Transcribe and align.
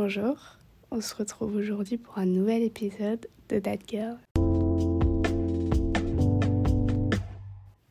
Bonjour, 0.00 0.36
on 0.92 1.00
se 1.00 1.12
retrouve 1.16 1.56
aujourd'hui 1.56 1.98
pour 1.98 2.18
un 2.18 2.24
nouvel 2.24 2.62
épisode 2.62 3.26
de 3.48 3.58
That 3.58 3.78
Girl. 3.88 4.16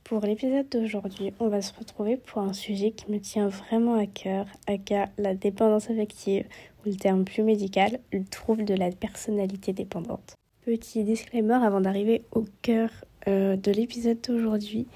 Pour 0.06 0.22
l'épisode 0.22 0.70
d'aujourd'hui, 0.70 1.34
on 1.42 1.50
va 1.50 1.62
se 1.62 1.74
retrouver 1.78 2.16
pour 2.16 2.44
un 2.44 2.54
sujet 2.54 2.92
qui 2.92 3.12
me 3.12 3.20
tient 3.20 3.50
vraiment 3.50 3.96
à 3.96 4.06
cœur, 4.06 4.46
aka 4.68 5.10
la 5.18 5.36
dépendance 5.36 5.90
affective, 5.90 6.46
ou 6.80 6.92
le 6.92 6.96
terme 6.96 7.26
plus 7.26 7.44
médical, 7.44 8.00
le 8.14 8.24
trouble 8.24 8.64
de 8.64 8.74
la 8.74 8.90
personnalité 8.90 9.74
dépendante. 9.74 10.36
Petit 10.62 11.04
disclaimer 11.04 11.56
avant 11.62 11.82
d'arriver 11.82 12.24
au 12.32 12.46
cœur 12.62 12.90
euh, 13.28 13.58
de 13.58 13.72
l'épisode 13.74 14.22
d'aujourd'hui. 14.22 14.88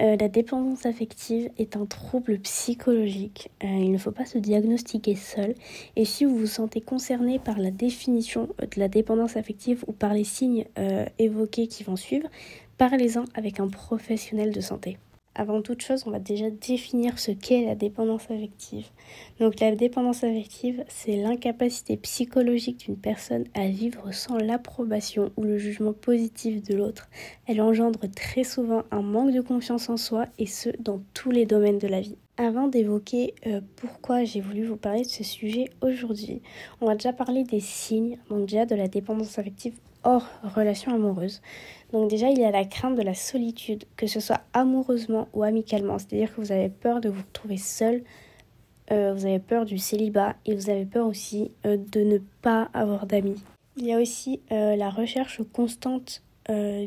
Euh, 0.00 0.16
la 0.18 0.28
dépendance 0.28 0.84
affective 0.84 1.50
est 1.58 1.76
un 1.76 1.86
trouble 1.86 2.38
psychologique. 2.40 3.50
Euh, 3.64 3.66
il 3.66 3.92
ne 3.92 3.98
faut 3.98 4.10
pas 4.10 4.26
se 4.26 4.38
diagnostiquer 4.38 5.14
seul. 5.14 5.54
Et 5.96 6.04
si 6.04 6.24
vous 6.24 6.36
vous 6.36 6.46
sentez 6.46 6.80
concerné 6.80 7.38
par 7.38 7.58
la 7.58 7.70
définition 7.70 8.48
de 8.58 8.80
la 8.80 8.88
dépendance 8.88 9.36
affective 9.36 9.84
ou 9.86 9.92
par 9.92 10.12
les 10.12 10.24
signes 10.24 10.66
évoqués 11.18 11.66
qui 11.66 11.84
vont 11.84 11.96
suivre, 11.96 12.28
parlez-en 12.78 13.24
avec 13.34 13.60
un 13.60 13.68
professionnel 13.68 14.52
de 14.52 14.60
santé. 14.60 14.98
Avant 15.38 15.60
toute 15.60 15.82
chose, 15.82 16.04
on 16.06 16.10
va 16.10 16.18
déjà 16.18 16.48
définir 16.48 17.18
ce 17.18 17.30
qu'est 17.30 17.66
la 17.66 17.74
dépendance 17.74 18.30
affective. 18.30 18.86
Donc 19.38 19.60
la 19.60 19.76
dépendance 19.76 20.24
affective, 20.24 20.82
c'est 20.88 21.16
l'incapacité 21.16 21.98
psychologique 21.98 22.86
d'une 22.86 22.96
personne 22.96 23.44
à 23.52 23.68
vivre 23.68 24.14
sans 24.14 24.38
l'approbation 24.38 25.30
ou 25.36 25.42
le 25.42 25.58
jugement 25.58 25.92
positif 25.92 26.62
de 26.62 26.74
l'autre. 26.74 27.10
Elle 27.46 27.60
engendre 27.60 28.00
très 28.16 28.44
souvent 28.44 28.84
un 28.90 29.02
manque 29.02 29.34
de 29.34 29.42
confiance 29.42 29.90
en 29.90 29.98
soi 29.98 30.24
et 30.38 30.46
ce, 30.46 30.70
dans 30.80 31.02
tous 31.12 31.30
les 31.30 31.44
domaines 31.44 31.78
de 31.78 31.88
la 31.88 32.00
vie. 32.00 32.16
Avant 32.38 32.66
d'évoquer 32.66 33.34
euh, 33.46 33.60
pourquoi 33.76 34.24
j'ai 34.24 34.40
voulu 34.40 34.64
vous 34.64 34.76
parler 34.76 35.02
de 35.02 35.08
ce 35.08 35.22
sujet 35.22 35.66
aujourd'hui, 35.82 36.40
on 36.80 36.86
va 36.86 36.94
déjà 36.94 37.12
parler 37.12 37.44
des 37.44 37.60
signes, 37.60 38.18
donc 38.30 38.46
déjà 38.46 38.64
de 38.64 38.74
la 38.74 38.88
dépendance 38.88 39.38
affective 39.38 39.74
hors 40.06 40.26
relation 40.54 40.94
amoureuse. 40.94 41.42
Donc 41.92 42.08
déjà, 42.08 42.30
il 42.30 42.38
y 42.38 42.44
a 42.44 42.50
la 42.50 42.64
crainte 42.64 42.96
de 42.96 43.02
la 43.02 43.14
solitude, 43.14 43.84
que 43.96 44.06
ce 44.06 44.20
soit 44.20 44.40
amoureusement 44.52 45.28
ou 45.34 45.42
amicalement. 45.42 45.98
C'est-à-dire 45.98 46.34
que 46.34 46.40
vous 46.40 46.52
avez 46.52 46.68
peur 46.68 47.00
de 47.00 47.08
vous 47.08 47.22
retrouver 47.22 47.56
seul, 47.56 48.02
euh, 48.92 49.12
vous 49.14 49.26
avez 49.26 49.40
peur 49.40 49.64
du 49.64 49.78
célibat 49.78 50.36
et 50.46 50.54
vous 50.54 50.70
avez 50.70 50.86
peur 50.86 51.06
aussi 51.06 51.50
euh, 51.66 51.76
de 51.76 52.00
ne 52.00 52.18
pas 52.40 52.68
avoir 52.72 53.06
d'amis. 53.06 53.42
Il 53.76 53.84
y 53.84 53.92
a 53.92 54.00
aussi 54.00 54.40
euh, 54.52 54.76
la 54.76 54.90
recherche 54.90 55.42
constante 55.52 56.22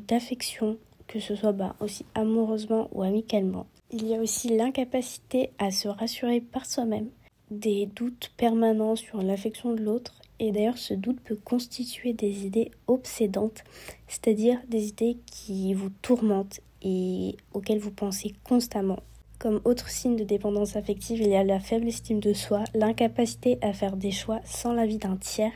d'affection, 0.08 0.78
que 1.08 1.20
ce 1.20 1.36
soit 1.36 1.52
bah, 1.52 1.76
aussi 1.82 2.06
amoureusement 2.16 2.88
ou 2.94 3.04
amicalement. 3.04 3.68
Il 3.92 4.08
y 4.08 4.16
a 4.16 4.20
aussi 4.20 4.56
l'incapacité 4.56 5.52
à 5.60 5.70
se 5.70 5.90
rassurer 5.90 6.40
par 6.40 6.66
soi-même, 6.66 7.10
des 7.52 7.86
doutes 7.88 8.32
permanents 8.38 8.96
sur 8.96 9.22
l'affection 9.22 9.74
de 9.74 9.82
l'autre 9.82 10.19
et 10.40 10.52
d'ailleurs, 10.52 10.78
ce 10.78 10.94
doute 10.94 11.20
peut 11.22 11.38
constituer 11.44 12.14
des 12.14 12.46
idées 12.46 12.72
obsédantes, 12.88 13.64
c'est-à-dire 14.08 14.60
des 14.70 14.88
idées 14.88 15.18
qui 15.26 15.74
vous 15.74 15.90
tourmentent 16.02 16.62
et 16.82 17.36
auxquelles 17.54 17.80
vous 17.80 17.92
pensez 17.92 18.34
constamment. 18.44 19.00
Comme 19.38 19.62
autre 19.64 19.90
signe 19.90 20.16
de 20.16 20.24
dépendance 20.24 20.76
affective, 20.76 21.22
il 21.22 21.30
y 21.30 21.36
a 21.36 21.44
la 21.44 21.60
faible 21.60 21.88
estime 21.88 22.20
de 22.20 22.34
soi, 22.34 22.64
l'incapacité 22.74 23.58
à 23.62 23.74
faire 23.74 23.96
des 23.96 24.12
choix 24.12 24.40
sans 24.46 24.74
l'avis 24.74 24.98
d'un 24.98 25.18
tiers, 25.18 25.54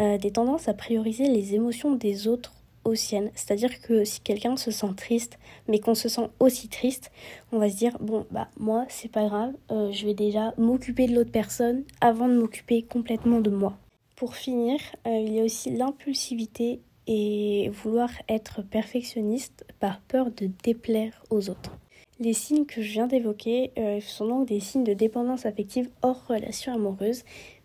euh, 0.00 0.18
des 0.18 0.32
tendances 0.32 0.68
à 0.68 0.74
prioriser 0.74 1.28
les 1.28 1.54
émotions 1.54 1.94
des 1.94 2.26
autres 2.28 2.52
aux 2.84 2.94
siennes. 2.94 3.30
C'est-à-dire 3.34 3.80
que 3.80 4.04
si 4.04 4.20
quelqu'un 4.20 4.56
se 4.56 4.70
sent 4.70 4.94
triste, 4.96 5.38
mais 5.68 5.80
qu'on 5.80 5.94
se 5.94 6.08
sent 6.08 6.28
aussi 6.40 6.68
triste, 6.68 7.10
on 7.52 7.58
va 7.58 7.68
se 7.68 7.76
dire 7.76 7.96
bon 8.00 8.26
bah 8.30 8.48
moi 8.58 8.86
c'est 8.88 9.10
pas 9.10 9.26
grave, 9.26 9.52
euh, 9.70 9.90
je 9.92 10.06
vais 10.06 10.14
déjà 10.14 10.54
m'occuper 10.56 11.06
de 11.06 11.14
l'autre 11.14 11.32
personne 11.32 11.82
avant 12.00 12.28
de 12.28 12.34
m'occuper 12.34 12.82
complètement 12.82 13.40
de 13.40 13.50
moi. 13.50 13.76
Pour 14.16 14.34
finir, 14.34 14.80
euh, 15.06 15.22
il 15.24 15.34
y 15.34 15.40
a 15.40 15.44
aussi 15.44 15.70
l'impulsivité 15.70 16.80
et 17.06 17.70
vouloir 17.70 18.08
être 18.30 18.62
perfectionniste 18.62 19.66
par 19.78 20.00
peur 20.00 20.30
de 20.30 20.48
déplaire 20.64 21.22
aux 21.28 21.50
autres. 21.50 21.76
Les 22.18 22.32
signes 22.32 22.64
que 22.64 22.80
je 22.80 22.92
viens 22.92 23.06
d'évoquer 23.06 23.72
euh, 23.76 24.00
sont 24.00 24.26
donc 24.26 24.48
des 24.48 24.58
signes 24.58 24.84
de 24.84 24.94
dépendance 24.94 25.44
affective 25.44 25.90
hors 26.00 26.26
relation 26.28 26.72
amoureuse. 26.72 27.24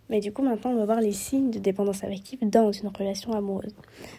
Mais 0.09 0.19
du 0.19 0.33
coup, 0.33 0.41
maintenant, 0.41 0.71
on 0.71 0.75
va 0.75 0.83
voir 0.83 0.99
les 0.99 1.13
signes 1.13 1.51
de 1.51 1.59
dépendance 1.59 2.03
affective 2.03 2.39
dans 2.41 2.69
une 2.73 2.89
relation 2.89 3.31
amoureuse. 3.31 3.73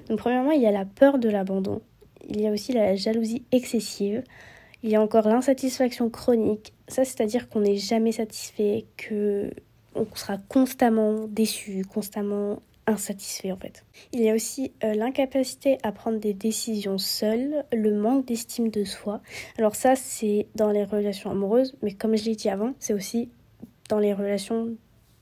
Donc, 0.09 0.19
premièrement, 0.19 0.53
il 0.53 0.63
y 0.63 0.67
a 0.67 0.73
la 0.73 0.87
peur 0.87 1.19
de 1.19 1.29
l'abandon. 1.29 1.83
Il 2.31 2.41
y 2.41 2.47
a 2.47 2.51
aussi 2.51 2.73
la 2.73 2.97
jalousie 2.97 3.45
excessive. 3.53 4.25
Il 4.83 4.89
y 4.89 4.97
a 4.97 5.03
encore 5.03 5.29
l'insatisfaction 5.29 6.09
chronique. 6.09 6.73
Ça, 6.89 7.05
c'est-à-dire 7.05 7.51
qu'on 7.51 7.61
n'est 7.61 7.77
jamais 7.77 8.13
satisfait, 8.13 8.87
que 8.97 9.51
on 9.95 10.07
sera 10.15 10.39
constamment 10.39 11.27
déçu, 11.29 11.85
constamment 11.85 12.63
insatisfait 12.87 13.53
en 13.53 13.57
fait. 13.57 13.85
Il 14.13 14.21
y 14.21 14.29
a 14.29 14.35
aussi 14.35 14.73
euh, 14.83 14.95
l'incapacité 14.95 15.79
à 15.83 15.93
prendre 15.93 16.19
des 16.19 16.35
décisions 16.35 16.99
seul, 16.99 17.65
le 17.73 17.95
manque 17.95 18.27
d'estime 18.27 18.71
de 18.71 18.85
soi. 18.85 19.21
Alors 19.59 19.77
ça 19.77 19.95
c'est 19.95 20.47
dans 20.55 20.71
les 20.71 20.85
relations 20.85 21.31
amoureuses, 21.31 21.77
mais 21.83 21.93
comme 21.93 22.17
je 22.17 22.25
l'ai 22.25 22.37
dit 22.37 22.49
avant, 22.49 22.75
c'est 22.79 22.95
aussi 22.95 23.31
dans 23.89 23.99
les 23.99 24.13
relations 24.13 24.75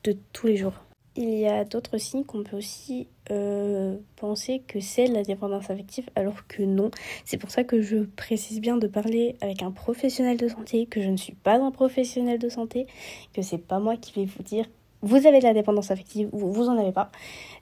de 0.05 0.17
tous 0.33 0.47
les 0.47 0.57
jours. 0.57 0.90
Il 1.23 1.35
y 1.35 1.47
a 1.47 1.65
d'autres 1.67 1.99
signes 1.99 2.25
qu'on 2.25 2.43
peut 2.43 2.57
aussi 2.57 3.07
euh, 3.31 3.99
penser 4.17 4.63
que 4.67 4.81
c'est 4.81 5.07
la 5.07 5.23
dépendance 5.23 5.69
affective 5.69 6.09
alors 6.17 6.47
que 6.49 6.63
non. 6.63 6.91
C'est 7.27 7.37
pour 7.37 7.51
ça 7.51 7.63
que 7.63 7.83
je 7.83 7.99
précise 7.99 8.59
bien 8.59 8.79
de 8.79 8.87
parler 8.87 9.37
avec 9.43 9.63
un 9.63 9.71
professionnel 9.71 10.39
de 10.39 10.49
santé, 10.49 10.87
que 10.87 11.03
je 11.03 11.11
ne 11.11 11.19
suis 11.19 11.35
pas 11.35 11.59
un 11.59 11.73
professionnel 11.73 12.39
de 12.39 12.49
santé, 12.49 12.87
que 13.35 13.43
c'est 13.43 13.59
pas 13.59 13.81
moi 13.81 13.99
qui 13.99 14.19
vais 14.19 14.25
vous 14.25 14.43
dire 14.43 14.65
vous 15.03 15.27
avez 15.27 15.41
de 15.41 15.45
la 15.45 15.53
dépendance 15.53 15.91
affective 15.91 16.31
ou 16.33 16.51
vous 16.53 16.69
en 16.69 16.79
avez 16.79 16.93
pas. 16.93 17.11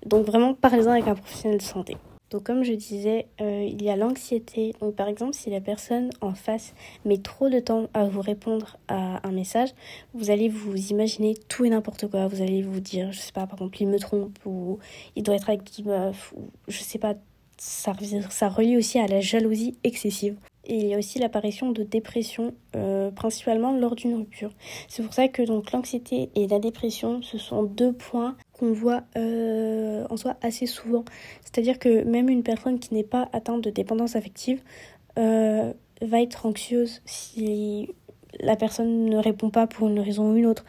Donc 0.06 0.24
vraiment 0.24 0.54
parlez-en 0.54 0.92
avec 0.92 1.08
un 1.08 1.16
professionnel 1.16 1.58
de 1.58 1.62
santé. 1.62 1.96
Donc 2.30 2.44
comme 2.44 2.62
je 2.62 2.72
disais, 2.72 3.26
euh, 3.40 3.66
il 3.66 3.82
y 3.82 3.90
a 3.90 3.96
l'anxiété. 3.96 4.74
Donc 4.80 4.94
par 4.94 5.08
exemple, 5.08 5.34
si 5.34 5.50
la 5.50 5.60
personne 5.60 6.10
en 6.20 6.34
face 6.34 6.74
met 7.04 7.18
trop 7.18 7.48
de 7.48 7.58
temps 7.58 7.88
à 7.94 8.04
vous 8.04 8.20
répondre 8.20 8.76
à 8.88 9.26
un 9.26 9.32
message, 9.32 9.70
vous 10.14 10.30
allez 10.30 10.48
vous 10.48 10.76
imaginer 10.90 11.34
tout 11.48 11.64
et 11.64 11.70
n'importe 11.70 12.08
quoi. 12.08 12.26
Vous 12.28 12.42
allez 12.42 12.62
vous 12.62 12.80
dire, 12.80 13.12
je 13.12 13.20
sais 13.20 13.32
pas, 13.32 13.46
par 13.46 13.58
exemple, 13.58 13.80
il 13.80 13.88
me 13.88 13.98
trompe 13.98 14.38
ou 14.44 14.78
il 15.16 15.22
doit 15.22 15.36
être 15.36 15.48
avec 15.48 15.64
qui 15.64 15.82
meuf 15.82 16.32
ou 16.36 16.50
je 16.68 16.80
sais 16.80 16.98
pas. 16.98 17.14
Ça, 17.60 17.92
ça 18.30 18.48
relie 18.48 18.76
aussi 18.76 19.00
à 19.00 19.08
la 19.08 19.20
jalousie 19.20 19.76
excessive. 19.82 20.36
Et 20.64 20.76
il 20.76 20.86
y 20.86 20.94
a 20.94 20.98
aussi 20.98 21.18
l'apparition 21.18 21.72
de 21.72 21.82
dépression, 21.82 22.54
euh, 22.76 23.10
principalement 23.10 23.72
lors 23.72 23.96
d'une 23.96 24.14
rupture. 24.14 24.50
C'est 24.86 25.02
pour 25.02 25.14
ça 25.14 25.26
que 25.28 25.42
donc 25.42 25.72
l'anxiété 25.72 26.30
et 26.34 26.46
la 26.46 26.58
dépression, 26.58 27.22
ce 27.22 27.38
sont 27.38 27.62
deux 27.62 27.92
points 27.92 28.36
qu'on 28.58 28.72
voit 28.72 29.02
euh, 29.16 30.06
en 30.10 30.16
soi 30.16 30.36
assez 30.42 30.66
souvent. 30.66 31.04
C'est-à-dire 31.42 31.78
que 31.78 32.04
même 32.04 32.28
une 32.28 32.42
personne 32.42 32.78
qui 32.78 32.94
n'est 32.94 33.04
pas 33.04 33.28
atteinte 33.32 33.62
de 33.62 33.70
dépendance 33.70 34.16
affective 34.16 34.60
euh, 35.18 35.72
va 36.02 36.22
être 36.22 36.46
anxieuse 36.46 37.00
si 37.06 37.88
la 38.40 38.56
personne 38.56 39.06
ne 39.06 39.16
répond 39.18 39.50
pas 39.50 39.66
pour 39.66 39.88
une 39.88 40.00
raison 40.00 40.32
ou 40.32 40.36
une 40.36 40.46
autre, 40.46 40.64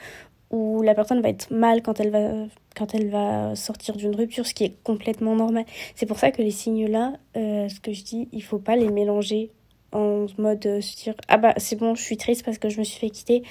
ou 0.51 0.81
la 0.81 0.95
personne 0.95 1.22
va 1.22 1.29
être 1.29 1.51
mal 1.51 1.81
quand 1.81 2.00
elle 2.00 2.09
va 2.09 2.45
quand 2.75 2.95
elle 2.95 3.09
va 3.09 3.55
sortir 3.55 3.97
d'une 3.97 4.16
rupture, 4.16 4.45
ce 4.45 4.53
qui 4.53 4.63
est 4.63 4.75
complètement 4.83 5.35
normal. 5.35 5.66
C'est 5.95 6.06
pour 6.06 6.17
ça 6.17 6.31
que 6.31 6.41
les 6.41 6.51
signes-là, 6.51 7.13
ce 7.35 7.79
que 7.81 7.91
je 7.91 8.03
dis, 8.03 8.29
il 8.31 8.41
faut 8.41 8.59
pas 8.59 8.77
les 8.77 8.89
mélanger 8.89 9.51
en 9.91 10.25
mode 10.38 10.66
euh, 10.66 10.81
se 10.81 10.95
dire 10.95 11.16
ah 11.27 11.38
bah 11.38 11.53
c'est 11.57 11.75
bon 11.75 11.95
je 11.95 12.01
suis 12.01 12.17
triste 12.17 12.45
parce 12.45 12.57
que 12.57 12.69
je 12.69 12.79
me 12.79 12.83
suis 12.83 13.00
fait 13.00 13.09
quitter 13.09 13.44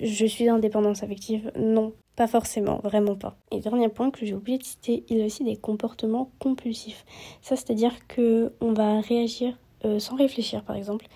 je 0.00 0.26
suis 0.26 0.48
indépendance 0.48 1.02
affective 1.02 1.50
non 1.56 1.92
pas 2.20 2.26
forcément 2.26 2.80
vraiment 2.84 3.14
pas. 3.14 3.34
Et 3.50 3.60
dernier 3.60 3.88
point 3.88 4.10
que 4.10 4.26
j'ai 4.26 4.34
oublié 4.34 4.58
de 4.58 4.62
citer 4.62 5.04
il 5.08 5.16
y 5.16 5.22
a 5.22 5.24
aussi 5.24 5.42
des 5.42 5.56
comportements 5.56 6.30
compulsifs. 6.38 7.06
Ça 7.40 7.56
c'est 7.56 7.70
à 7.70 7.74
dire 7.74 7.94
que 8.08 8.52
on 8.60 8.74
va 8.74 9.00
réagir 9.00 9.56
euh, 9.86 9.98
sans 9.98 10.16
réfléchir 10.16 10.62
par 10.62 10.76
exemple. 10.76 11.06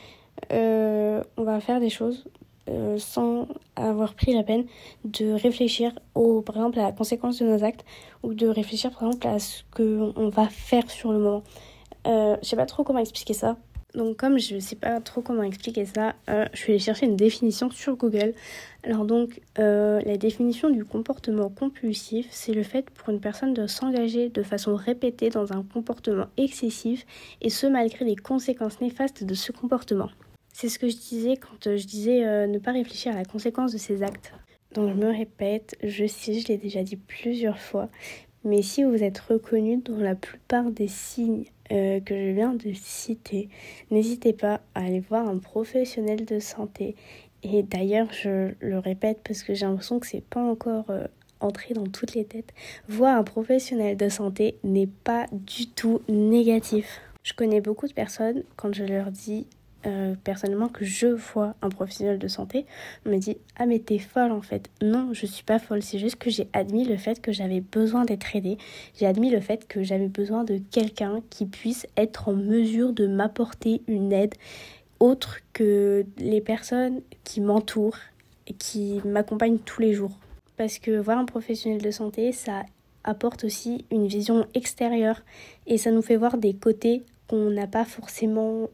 Euh, 0.51 1.23
on 1.37 1.43
va 1.43 1.61
faire 1.61 1.79
des 1.79 1.91
choses 1.91 2.25
sans 2.97 3.47
avoir 3.77 4.15
pris 4.15 4.33
la 4.33 4.43
peine 4.43 4.65
de 5.05 5.31
réfléchir 5.33 5.93
au, 6.15 6.41
par 6.41 6.57
exemple 6.57 6.79
à 6.79 6.85
la 6.85 6.93
conséquence 6.93 7.39
de 7.39 7.47
nos 7.47 7.63
actes 7.63 7.85
ou 8.23 8.33
de 8.33 8.49
réfléchir 8.49 8.91
par 8.91 9.09
exemple 9.09 9.27
à 9.27 9.39
ce 9.39 9.63
qu'on 9.77 10.31
va 10.31 10.49
faire 10.49 10.91
sur 10.91 11.13
le 11.13 11.19
moment. 11.19 11.43
je 12.07 12.39
sais 12.41 12.57
pas 12.57 12.65
trop 12.65 12.83
comment 12.83 13.01
expliquer 13.01 13.35
ça, 13.35 13.59
donc 13.95 14.17
comme 14.17 14.39
je 14.39 14.57
ne 14.57 14.61
sais 14.61 14.77
pas 14.77 15.01
trop 15.01 15.21
comment 15.21 15.43
expliquer 15.43 15.87
ça, 15.87 16.15
euh, 16.29 16.47
je 16.53 16.59
suis 16.59 16.73
allée 16.73 16.81
chercher 16.81 17.07
une 17.07 17.17
définition 17.17 17.71
sur 17.71 17.97
Google. 17.97 18.35
Alors 18.83 19.05
donc 19.05 19.41
euh, 19.59 20.01
la 20.05 20.17
définition 20.17 20.69
du 20.69 20.85
comportement 20.85 21.49
compulsif, 21.49 22.27
c'est 22.31 22.53
le 22.53 22.63
fait 22.63 22.91
pour 22.91 23.11
une 23.11 23.21
personne 23.21 23.55
de 23.55 23.67
s'engager 23.67 24.29
de 24.29 24.43
façon 24.43 24.75
répétée 24.75 25.31
dans 25.31 25.53
un 25.53 25.63
comportement 25.63 26.27
excessif 26.37 27.07
et 27.41 27.51
ce 27.51 27.67
malgré 27.67 28.05
les 28.05 28.17
conséquences 28.17 28.81
néfastes 28.81 29.25
de 29.25 29.35
ce 29.35 29.53
comportement. 29.53 30.11
C'est 30.53 30.69
ce 30.69 30.79
que 30.79 30.89
je 30.89 30.97
disais 30.97 31.37
quand 31.37 31.67
euh, 31.69 31.77
je 31.77 31.87
disais 31.87 32.47
ne 32.49 32.59
pas 32.59 32.73
réfléchir 32.73 33.13
à 33.13 33.17
la 33.17 33.25
conséquence 33.25 33.73
de 33.73 33.79
ses 33.79 34.03
actes. 34.03 34.33
Donc 34.75 34.91
je 34.91 34.95
me 34.95 35.17
répète, 35.17 35.77
je 35.85 36.05
sais, 36.05 36.35
je 36.41 36.49
l'ai 36.49 36.57
déjà 36.57 36.83
dit 36.83 36.97
plusieurs 36.97 37.61
fois, 37.61 37.89
mais 38.43 38.61
si 38.61 38.83
vous 38.83 39.05
êtes 39.05 39.21
reconnu 39.21 39.77
dans 39.77 39.99
la 39.99 40.17
plupart 40.17 40.71
des 40.73 40.89
signes 40.89 41.45
euh, 41.73 42.01
que 42.01 42.15
je 42.15 42.31
viens 42.35 42.55
de 42.55 42.73
citer, 42.73 43.49
n'hésitez 43.91 44.33
pas 44.33 44.61
à 44.75 44.85
aller 44.85 45.01
voir 45.01 45.29
un 45.29 45.39
professionnel 45.39 46.25
de 46.25 46.39
santé. 46.39 46.95
Et 47.43 47.63
d'ailleurs, 47.63 48.09
je 48.13 48.53
le 48.61 48.79
répète 48.79 49.21
parce 49.25 49.43
que 49.43 49.55
j'ai 49.55 49.67
l'impression 49.67 49.99
que 49.99 50.07
c'est 50.07 50.25
pas 50.25 50.43
encore 50.43 50.91
euh, 50.91 51.07
entrer 51.41 51.75
dans 51.75 51.87
toutes 51.87 52.15
les 52.15 52.25
têtes. 52.25 52.53
Voir 52.89 53.17
un 53.17 53.25
professionnel 53.25 53.97
de 53.97 54.09
santé 54.09 54.59
n'est 54.65 54.87
pas 54.87 55.27
du 55.33 55.69
tout 55.69 56.01
négatif. 56.09 57.01
Je 57.23 57.33
connais 57.33 57.61
beaucoup 57.61 57.87
de 57.87 57.93
personnes, 57.93 58.45
quand 58.57 58.73
je 58.73 58.85
leur 58.85 59.11
dis 59.11 59.47
euh, 59.87 60.15
personnellement 60.25 60.69
que 60.69 60.85
je 60.85 61.07
vois 61.07 61.55
un 61.63 61.69
professionnel 61.69 62.19
de 62.19 62.29
santé, 62.29 62.67
me 63.05 63.17
dit 63.19 63.37
Ah, 63.57 63.67
mais 63.67 63.79
t'es 63.79 63.99
folle 63.99 64.33
en 64.33 64.41
fait. 64.41 64.71
Non, 64.83 65.11
je 65.13 65.27
suis 65.27 65.45
pas 65.45 65.59
folle, 65.59 65.83
c'est 65.83 65.99
juste 65.99 66.17
que 66.17 66.31
j'ai 66.31 66.49
admis 66.53 66.85
le 66.85 66.97
fait 66.97 67.21
que 67.21 67.33
j'avais 67.33 67.61
besoin 67.61 68.05
d'être 68.05 68.35
aidée. 68.35 68.59
J'ai 68.99 69.07
admis 69.07 69.31
le 69.31 69.41
fait 69.41 69.67
que 69.69 69.83
j'avais 69.83 70.09
besoin 70.09 70.45
de 70.45 70.59
quelqu'un 70.71 71.21
qui 71.31 71.47
puisse 71.47 71.87
être 71.97 72.29
en 72.29 72.35
mesure 72.35 72.93
de 72.93 73.07
m'apporter 73.07 73.83
une 73.87 74.13
aide 74.13 74.35
autre 75.01 75.41
que 75.53 76.07
les 76.19 76.41
personnes 76.41 77.01
qui 77.25 77.41
m'entourent 77.41 77.99
et 78.47 78.55
qui 78.55 79.01
m'accompagnent 79.05 79.59
tous 79.59 79.83
les 79.83 79.93
jours. 79.93 80.19
Parce 80.57 80.79
que 80.79 80.99
voir 80.99 81.19
un 81.19 81.25
professionnel 81.25 81.83
de 81.83 81.91
santé, 81.91 82.33
ça 82.33 82.63
apporte 83.03 83.45
aussi 83.45 83.85
une 83.91 84.07
vision 84.07 84.47
extérieure 84.55 85.23
et 85.67 85.79
ça 85.79 85.91
nous 85.91 86.03
fait 86.03 86.17
voir 86.17 86.39
des 86.39 86.55
côtés 86.55 87.03
qu'on 87.29 87.51
n'a 87.51 87.67
pas 87.67 87.85
forcément 87.85 88.69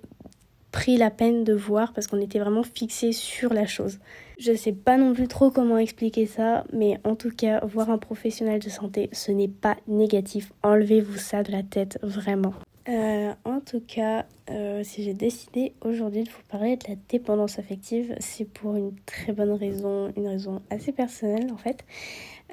pris 0.72 0.96
la 0.96 1.10
peine 1.10 1.44
de 1.44 1.52
voir 1.52 1.92
parce 1.92 2.06
qu'on 2.06 2.20
était 2.20 2.38
vraiment 2.38 2.62
fixé 2.62 3.12
sur 3.12 3.52
la 3.52 3.66
chose. 3.66 3.98
Je 4.38 4.54
sais 4.54 4.72
pas 4.72 4.96
non 4.96 5.12
plus 5.12 5.28
trop 5.28 5.50
comment 5.50 5.78
expliquer 5.78 6.26
ça, 6.26 6.64
mais 6.72 6.98
en 7.04 7.14
tout 7.14 7.30
cas, 7.30 7.64
voir 7.66 7.90
un 7.90 7.98
professionnel 7.98 8.60
de 8.60 8.70
santé, 8.70 9.10
ce 9.12 9.32
n'est 9.32 9.48
pas 9.48 9.76
négatif. 9.86 10.52
Enlevez-vous 10.62 11.18
ça 11.18 11.42
de 11.42 11.52
la 11.52 11.62
tête, 11.62 11.98
vraiment. 12.02 12.54
Euh, 12.88 13.32
en 13.44 13.60
tout 13.60 13.80
cas, 13.86 14.24
euh, 14.50 14.82
si 14.82 15.04
j'ai 15.04 15.12
décidé 15.12 15.74
aujourd'hui 15.82 16.24
de 16.24 16.30
vous 16.30 16.42
parler 16.48 16.76
de 16.76 16.88
la 16.88 16.96
dépendance 17.08 17.58
affective, 17.58 18.14
c'est 18.18 18.46
pour 18.46 18.74
une 18.74 18.94
très 19.04 19.32
bonne 19.32 19.52
raison, 19.52 20.10
une 20.16 20.26
raison 20.26 20.62
assez 20.70 20.90
personnelle 20.90 21.52
en 21.52 21.58
fait. 21.58 21.84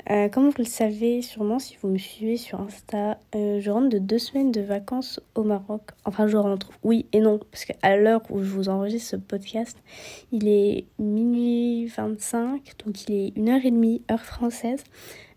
Euh, 0.09 0.29
comme 0.29 0.49
vous 0.49 0.57
le 0.59 0.65
savez 0.65 1.21
sûrement 1.21 1.59
si 1.59 1.77
vous 1.81 1.89
me 1.89 1.97
suivez 1.97 2.37
sur 2.37 2.61
Insta, 2.61 3.19
je 3.33 3.69
rentre 3.69 3.89
de 3.89 3.97
deux 3.97 4.19
semaines 4.19 4.51
de 4.51 4.61
vacances 4.61 5.19
au 5.35 5.43
Maroc. 5.43 5.81
Enfin, 6.05 6.27
je 6.27 6.37
rentre, 6.37 6.71
oui 6.83 7.05
et 7.13 7.19
non, 7.19 7.39
parce 7.51 7.65
qu'à 7.65 7.97
l'heure 7.97 8.21
où 8.29 8.41
je 8.41 8.49
vous 8.49 8.69
enregistre 8.69 9.09
ce 9.11 9.15
podcast, 9.15 9.77
il 10.31 10.47
est 10.47 10.85
minuit 10.99 11.87
25, 11.87 12.61
donc 12.85 13.07
il 13.07 13.15
est 13.15 13.33
une 13.35 13.49
heure 13.49 14.21
française. 14.21 14.83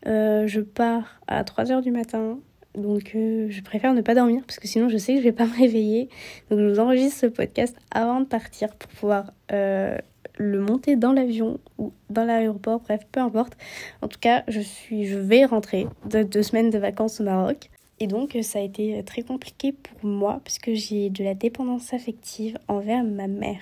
je 0.04 0.60
pars 0.60 1.20
à 1.26 1.42
3h 1.42 1.82
du 1.82 1.90
matin 1.90 2.38
donc 2.74 3.12
euh, 3.14 3.48
je 3.50 3.62
préfère 3.62 3.94
ne 3.94 4.00
pas 4.00 4.14
dormir 4.14 4.42
parce 4.46 4.58
que 4.58 4.68
sinon 4.68 4.88
je 4.88 4.96
sais 4.96 5.14
que 5.14 5.18
je 5.18 5.24
vais 5.24 5.32
pas 5.32 5.46
me 5.46 5.56
réveiller. 5.56 6.08
Donc 6.50 6.60
je 6.60 6.64
vous 6.66 6.80
enregistre 6.80 7.20
ce 7.20 7.26
podcast 7.26 7.76
avant 7.90 8.20
de 8.20 8.26
partir 8.26 8.68
pour 8.74 8.90
pouvoir 8.90 9.32
euh, 9.52 9.96
le 10.38 10.60
monter 10.60 10.96
dans 10.96 11.12
l'avion 11.12 11.58
ou 11.78 11.92
dans 12.08 12.24
l'aéroport, 12.24 12.80
bref, 12.80 13.00
peu 13.10 13.20
importe. 13.20 13.56
En 14.02 14.08
tout 14.08 14.18
cas, 14.20 14.44
je 14.48 14.60
suis 14.60 15.06
je 15.06 15.18
vais 15.18 15.44
rentrer 15.44 15.86
de 16.08 16.22
deux 16.22 16.42
semaines 16.42 16.70
de 16.70 16.78
vacances 16.78 17.20
au 17.20 17.24
Maroc. 17.24 17.70
Et 18.02 18.06
donc, 18.06 18.37
ça 18.43 18.61
a 18.61 18.62
été 18.62 19.02
très 19.05 19.20
compliqué 19.20 19.73
pour 19.73 20.08
moi 20.08 20.41
parce 20.43 20.58
que 20.58 20.73
j'ai 20.75 21.11
de 21.11 21.23
la 21.23 21.35
dépendance 21.35 21.93
affective 21.93 22.56
envers 22.67 23.05
ma 23.05 23.26
mère. 23.26 23.61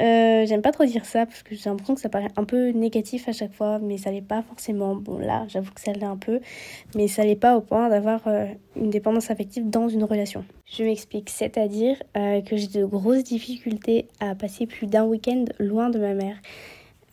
Euh, 0.00 0.46
J'aime 0.46 0.62
pas 0.62 0.70
trop 0.70 0.84
dire 0.84 1.04
ça 1.04 1.26
parce 1.26 1.42
que 1.42 1.56
j'ai 1.56 1.68
l'impression 1.68 1.96
que 1.96 2.00
ça 2.00 2.08
paraît 2.08 2.30
un 2.36 2.44
peu 2.44 2.68
négatif 2.68 3.28
à 3.28 3.32
chaque 3.32 3.52
fois, 3.52 3.80
mais 3.80 3.98
ça 3.98 4.12
l'est 4.12 4.22
pas 4.22 4.42
forcément. 4.42 4.94
Bon, 4.94 5.18
là, 5.18 5.44
j'avoue 5.48 5.72
que 5.72 5.80
ça 5.80 5.92
l'est 5.92 6.04
un 6.04 6.16
peu, 6.16 6.38
mais 6.94 7.08
ça 7.08 7.24
l'est 7.24 7.34
pas 7.34 7.56
au 7.56 7.60
point 7.62 7.88
d'avoir 7.88 8.20
euh, 8.28 8.46
une 8.76 8.90
dépendance 8.90 9.32
affective 9.32 9.68
dans 9.68 9.88
une 9.88 10.04
relation. 10.04 10.44
Je 10.66 10.84
m'explique, 10.84 11.28
c'est-à-dire 11.28 12.00
euh, 12.16 12.42
que 12.42 12.56
j'ai 12.56 12.68
de 12.68 12.84
grosses 12.84 13.24
difficultés 13.24 14.06
à 14.20 14.36
passer 14.36 14.66
plus 14.66 14.86
d'un 14.86 15.04
week-end 15.04 15.46
loin 15.58 15.90
de 15.90 15.98
ma 15.98 16.14
mère. 16.14 16.36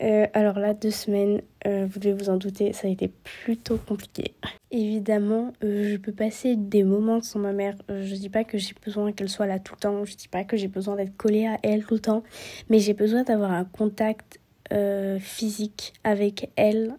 Euh, 0.02 0.26
alors 0.34 0.58
là, 0.58 0.74
deux 0.74 0.92
semaines, 0.92 1.42
euh, 1.68 1.88
vous 1.90 2.00
devez 2.00 2.14
vous 2.14 2.30
en 2.30 2.38
douter, 2.38 2.74
ça 2.74 2.88
a 2.88 2.90
été 2.90 3.08
plutôt 3.08 3.78
compliqué. 3.78 4.34
Évidemment, 4.72 5.54
euh, 5.64 5.92
je 5.92 5.98
peux 5.98 6.12
passer 6.12 6.56
des 6.56 6.84
moments 6.84 7.22
sans 7.22 7.40
ma 7.40 7.54
mère. 7.54 7.76
je 7.90 8.16
dis 8.16 8.30
pas 8.30 8.44
que 8.44 8.58
j'ai 8.58 8.74
besoin 8.84 9.12
qu'elle 9.12 9.30
soit 9.30 9.46
là 9.46 9.60
tout 9.60 9.76
le 9.76 9.80
temps, 9.80 10.06
je 10.06 10.16
dis 10.16 10.28
pas 10.28 10.44
que 10.44 10.58
j'ai 10.58 10.68
besoin 10.68 10.96
d'être 10.96 11.16
collée 11.18 11.46
à 11.46 11.58
elle 11.62 11.86
tout 11.86 11.96
le 11.96 12.00
temps, 12.00 12.24
mais 12.70 12.80
j'ai 12.80 12.94
besoin 12.94 13.24
d'avoir 13.24 13.52
un 13.52 13.66
contact 13.66 14.40
physique 15.20 15.92
avec 16.06 16.50
elle 16.56 16.96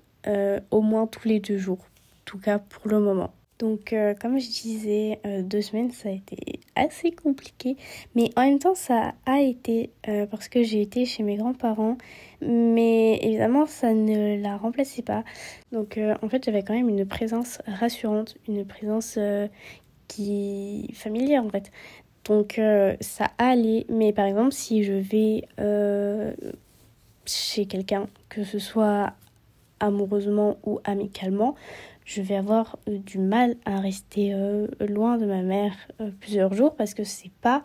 au 0.71 0.83
moins 0.83 1.07
tous 1.07 1.27
les 1.27 1.41
deux 1.41 1.57
jours. 1.57 1.79
En 1.79 2.25
tout 2.27 2.39
cas 2.39 2.59
pour 2.59 2.87
le 2.87 3.01
moment. 3.01 3.33
Donc, 3.63 3.95
comme 4.21 4.39
je 4.39 4.49
disais, 4.49 5.21
deux 5.45 5.63
semaines, 5.63 5.93
ça 5.93 6.09
a 6.09 6.13
été 6.13 6.59
assez 6.75 7.13
compliqué. 7.13 7.77
Mais 8.15 8.31
en 8.37 8.43
même 8.43 8.59
temps, 8.59 8.75
ça 8.75 9.15
a 9.25 9.41
été 9.41 9.91
parce 10.31 10.49
que 10.49 10.65
j'ai 10.65 10.83
été 10.83 11.07
chez 11.07 11.23
mes 11.23 11.37
grands-parents 11.37 11.97
mais 12.45 13.19
évidemment, 13.23 13.67
ça 13.67 13.95
ne 13.95 14.41
la 14.41 14.57
remplaçait 14.57 15.03
pas. 15.03 15.25
Donc 15.71 15.97
euh, 15.97 16.15
en 16.23 16.29
fait, 16.29 16.45
j'avais 16.45 16.63
quand 16.63 16.75
même 16.75 16.89
une 16.89 17.07
présence 17.07 17.63
rassurante, 17.67 18.37
une 18.49 18.67
présence 18.67 19.15
euh, 19.17 19.47
qui 20.09 20.91
familière 20.95 21.45
en 21.45 21.49
fait. 21.49 21.71
Donc 22.25 22.59
euh, 22.59 22.97
ça 23.01 23.31
allait, 23.39 23.87
mais 23.89 24.13
par 24.13 24.27
exemple, 24.27 24.53
si 24.53 24.83
je 24.83 24.93
vais 24.93 25.45
chez 27.25 27.67
quelqu'un, 27.67 28.09
que 28.29 28.43
ce 28.43 28.59
soit 28.59 29.13
amoureusement 29.79 30.59
ou 30.65 30.81
amicalement, 30.85 31.55
je 32.05 32.23
vais 32.23 32.37
avoir 32.37 32.79
du 32.87 33.19
mal 33.19 33.57
à 33.65 33.81
rester 33.81 34.35
loin 34.81 35.19
de 35.19 35.27
ma 35.27 35.43
mère 35.43 35.73
plusieurs 36.21 36.53
jours 36.53 36.75
parce 36.75 36.95
que 36.95 37.05
c'est 37.05 37.31
pas 37.41 37.63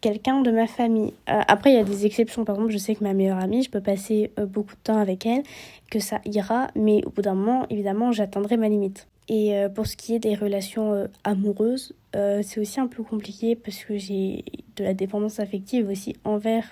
quelqu'un 0.00 0.42
de 0.42 0.50
ma 0.50 0.66
famille. 0.66 1.12
Euh, 1.28 1.40
après, 1.48 1.72
il 1.72 1.76
y 1.76 1.80
a 1.80 1.84
des 1.84 2.06
exceptions. 2.06 2.44
Par 2.44 2.56
exemple, 2.56 2.72
je 2.72 2.78
sais 2.78 2.94
que 2.94 3.04
ma 3.04 3.14
meilleure 3.14 3.38
amie, 3.38 3.62
je 3.62 3.70
peux 3.70 3.80
passer 3.80 4.32
euh, 4.38 4.46
beaucoup 4.46 4.74
de 4.74 4.80
temps 4.80 4.98
avec 4.98 5.26
elle, 5.26 5.42
que 5.90 5.98
ça 5.98 6.20
ira, 6.24 6.68
mais 6.74 7.02
au 7.04 7.10
bout 7.10 7.22
d'un 7.22 7.34
moment, 7.34 7.66
évidemment, 7.70 8.12
j'atteindrai 8.12 8.56
ma 8.56 8.68
limite. 8.68 9.08
Et 9.28 9.56
euh, 9.56 9.68
pour 9.68 9.86
ce 9.86 9.96
qui 9.96 10.14
est 10.14 10.18
des 10.18 10.34
relations 10.34 11.08
amoureuses, 11.24 11.94
c'est 12.12 12.58
aussi 12.58 12.80
un 12.80 12.86
peu 12.86 13.02
compliqué 13.02 13.54
parce 13.54 13.84
que 13.84 13.96
j'ai 13.96 14.44
de 14.76 14.84
la 14.84 14.94
dépendance 14.94 15.40
affective 15.40 15.88
aussi 15.88 16.16
envers 16.24 16.64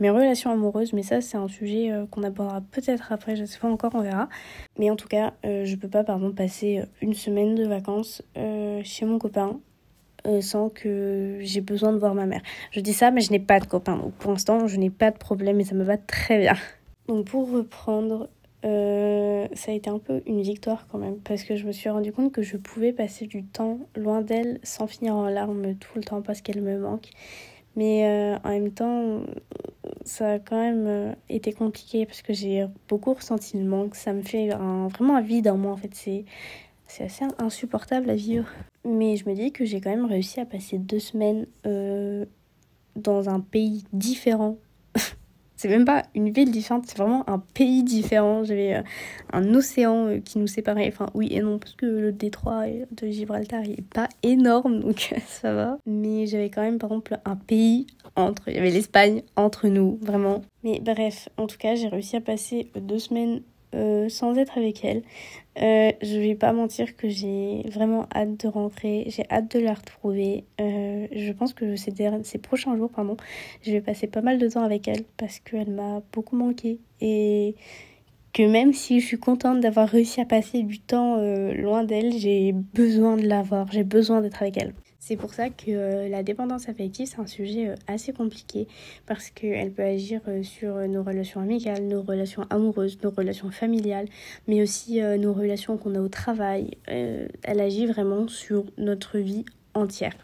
mes 0.00 0.10
relations 0.10 0.50
amoureuses. 0.50 0.92
Mais 0.92 1.02
ça, 1.02 1.20
c'est 1.20 1.36
un 1.36 1.48
sujet 1.48 1.90
qu'on 2.10 2.22
abordera 2.22 2.60
peut-être 2.60 3.12
après, 3.12 3.36
je 3.36 3.42
ne 3.42 3.46
sais 3.46 3.58
pas 3.58 3.68
encore, 3.68 3.92
on 3.94 4.02
verra. 4.02 4.28
Mais 4.78 4.90
en 4.90 4.96
tout 4.96 5.08
cas, 5.08 5.34
je 5.44 5.74
peux 5.76 5.88
pas, 5.88 6.04
par 6.04 6.16
exemple, 6.16 6.34
passer 6.34 6.82
une 7.00 7.14
semaine 7.14 7.54
de 7.54 7.64
vacances 7.64 8.22
chez 8.82 9.06
mon 9.06 9.18
copain 9.18 9.60
euh, 10.26 10.42
sans 10.42 10.68
que 10.68 11.38
j'ai 11.40 11.62
besoin 11.62 11.92
de 11.92 11.98
voir 11.98 12.14
ma 12.14 12.26
mère. 12.26 12.42
Je 12.72 12.80
dis 12.80 12.92
ça, 12.92 13.10
mais 13.10 13.22
je 13.22 13.30
n'ai 13.30 13.38
pas 13.38 13.58
de 13.58 13.66
copain. 13.66 13.96
Donc 13.96 14.12
pour 14.14 14.32
l'instant, 14.32 14.66
je 14.66 14.76
n'ai 14.76 14.90
pas 14.90 15.10
de 15.10 15.16
problème 15.16 15.60
et 15.60 15.64
ça 15.64 15.74
me 15.74 15.84
va 15.84 15.96
très 15.96 16.38
bien. 16.38 16.54
Donc 17.08 17.26
pour 17.26 17.50
reprendre, 17.50 18.28
euh, 18.64 19.46
ça 19.54 19.72
a 19.72 19.74
été 19.74 19.88
un 19.90 19.98
peu 19.98 20.22
une 20.26 20.42
victoire 20.42 20.86
quand 20.88 20.98
même 20.98 21.18
parce 21.18 21.44
que 21.44 21.56
je 21.56 21.66
me 21.66 21.72
suis 21.72 21.88
rendu 21.88 22.12
compte 22.12 22.32
que 22.32 22.42
je 22.42 22.56
pouvais 22.56 22.92
passer 22.92 23.26
du 23.26 23.44
temps 23.44 23.80
loin 23.96 24.20
d'elle 24.20 24.60
sans 24.62 24.86
finir 24.86 25.14
en 25.14 25.28
larmes 25.28 25.74
tout 25.76 25.92
le 25.96 26.02
temps 26.02 26.22
parce 26.22 26.40
qu'elle 26.40 26.62
me 26.62 26.78
manque. 26.78 27.10
Mais 27.76 28.06
euh, 28.06 28.38
en 28.44 28.50
même 28.50 28.72
temps, 28.72 29.20
ça 30.04 30.32
a 30.32 30.38
quand 30.38 30.60
même 30.60 31.14
été 31.28 31.52
compliqué 31.52 32.04
parce 32.04 32.20
que 32.20 32.32
j'ai 32.32 32.66
beaucoup 32.88 33.14
ressenti 33.14 33.56
le 33.56 33.64
manque. 33.64 33.94
Ça 33.94 34.12
me 34.12 34.22
fait 34.22 34.48
vraiment 34.48 35.16
un 35.16 35.22
vide 35.22 35.48
en 35.48 35.56
moi 35.56 35.72
en 35.72 35.76
fait. 35.76 35.94
C'est 35.94 36.24
c'est 36.90 37.04
assez 37.04 37.24
insupportable 37.38 38.10
à 38.10 38.16
vivre. 38.16 38.48
Mais 38.84 39.16
je 39.16 39.28
me 39.28 39.34
dis 39.34 39.52
que 39.52 39.64
j'ai 39.64 39.80
quand 39.80 39.90
même 39.90 40.06
réussi 40.06 40.40
à 40.40 40.46
passer 40.46 40.78
deux 40.78 40.98
semaines 40.98 41.46
euh, 41.66 42.24
dans 42.96 43.28
un 43.28 43.40
pays 43.40 43.84
différent. 43.92 44.56
C'est 45.60 45.68
même 45.68 45.84
pas 45.84 46.04
une 46.14 46.30
ville 46.30 46.50
différente, 46.50 46.84
c'est 46.86 46.96
vraiment 46.96 47.28
un 47.28 47.38
pays 47.38 47.82
différent. 47.82 48.44
J'avais 48.44 48.76
euh, 48.76 48.82
un 49.34 49.54
océan 49.54 50.06
euh, 50.06 50.18
qui 50.18 50.38
nous 50.38 50.46
séparait. 50.46 50.88
Enfin, 50.88 51.10
oui 51.12 51.28
et 51.30 51.40
non, 51.40 51.58
parce 51.58 51.74
que 51.74 51.84
le 51.84 52.12
détroit 52.12 52.64
de 52.66 53.08
Gibraltar 53.08 53.62
il 53.64 53.72
est 53.72 53.88
pas 53.92 54.08
énorme, 54.22 54.80
donc 54.80 55.14
ça 55.26 55.52
va. 55.52 55.76
Mais 55.84 56.26
j'avais 56.26 56.48
quand 56.48 56.62
même, 56.62 56.78
par 56.78 56.88
exemple, 56.88 57.18
un 57.26 57.36
pays 57.36 57.86
entre. 58.16 58.48
Il 58.48 58.54
y 58.54 58.58
avait 58.58 58.70
l'Espagne 58.70 59.22
entre 59.36 59.68
nous, 59.68 59.98
vraiment. 60.00 60.40
Mais 60.64 60.80
bref, 60.80 61.28
en 61.36 61.46
tout 61.46 61.58
cas, 61.58 61.74
j'ai 61.74 61.88
réussi 61.88 62.16
à 62.16 62.22
passer 62.22 62.70
deux 62.74 62.98
semaines 62.98 63.42
euh, 63.74 64.08
sans 64.08 64.36
être 64.38 64.56
avec 64.56 64.82
elle. 64.82 65.02
Euh, 65.62 65.92
je 66.00 66.18
vais 66.18 66.34
pas 66.34 66.52
mentir 66.52 66.96
que 66.96 67.08
j'ai 67.08 67.62
vraiment 67.70 68.06
hâte 68.14 68.40
de 68.40 68.48
rentrer, 68.48 69.04
j'ai 69.08 69.24
hâte 69.30 69.54
de 69.54 69.60
la 69.60 69.74
retrouver. 69.74 70.44
Euh, 70.60 71.06
je 71.12 71.32
pense 71.32 71.52
que 71.52 71.76
ces, 71.76 71.92
ces 72.22 72.38
prochains 72.38 72.76
jours, 72.76 72.90
pardon, 72.90 73.16
je 73.62 73.72
vais 73.72 73.80
passer 73.80 74.06
pas 74.06 74.22
mal 74.22 74.38
de 74.38 74.48
temps 74.48 74.62
avec 74.62 74.88
elle 74.88 75.04
parce 75.16 75.38
qu'elle 75.38 75.70
m'a 75.70 76.02
beaucoup 76.12 76.36
manqué 76.36 76.78
et 77.00 77.56
que 78.32 78.42
même 78.42 78.72
si 78.72 79.00
je 79.00 79.06
suis 79.06 79.18
contente 79.18 79.60
d'avoir 79.60 79.88
réussi 79.88 80.20
à 80.20 80.24
passer 80.24 80.62
du 80.62 80.78
temps 80.80 81.16
loin 81.52 81.84
d'elle, 81.84 82.12
j'ai 82.12 82.52
besoin 82.52 83.16
de 83.16 83.26
la 83.26 83.42
voir, 83.42 83.70
j'ai 83.72 83.84
besoin 83.84 84.20
d'être 84.22 84.42
avec 84.42 84.56
elle. 84.56 84.72
C'est 85.10 85.16
pour 85.16 85.34
ça 85.34 85.50
que 85.50 85.72
euh, 85.72 86.08
la 86.08 86.22
dépendance 86.22 86.68
affective, 86.68 87.08
c'est 87.08 87.18
un 87.18 87.26
sujet 87.26 87.70
euh, 87.70 87.74
assez 87.88 88.12
compliqué 88.12 88.68
parce 89.06 89.28
qu'elle 89.30 89.72
peut 89.72 89.82
agir 89.82 90.20
euh, 90.28 90.44
sur 90.44 90.76
nos 90.86 91.02
relations 91.02 91.40
amicales, 91.40 91.82
nos 91.88 92.00
relations 92.00 92.46
amoureuses, 92.48 92.96
nos 93.02 93.10
relations 93.10 93.50
familiales, 93.50 94.06
mais 94.46 94.62
aussi 94.62 95.00
nos 95.00 95.32
relations 95.32 95.78
qu'on 95.78 95.96
a 95.96 96.00
au 96.00 96.06
travail. 96.06 96.76
elle 96.86 97.60
agit 97.60 97.86
vraiment 97.86 98.28
sur 98.28 98.66
notre 98.78 99.18
vie 99.18 99.44
entière. 99.74 100.14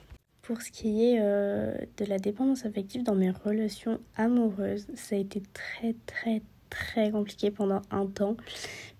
Pour 0.42 0.62
ce 0.62 0.70
qui 0.70 1.04
est 1.04 1.18
de 1.18 2.04
la 2.04 2.20
dépendance 2.20 2.64
affective 2.64 3.02
dans 3.02 3.16
mes 3.16 3.30
relations 3.30 3.98
amoureuses, 4.16 4.86
ça 4.94 5.16
a 5.16 5.18
été 5.18 5.42
très 5.52 5.96
très 6.06 6.42
très 6.70 7.10
compliqué 7.10 7.50
pendant 7.50 7.82
un 7.90 8.06
temps. 8.06 8.36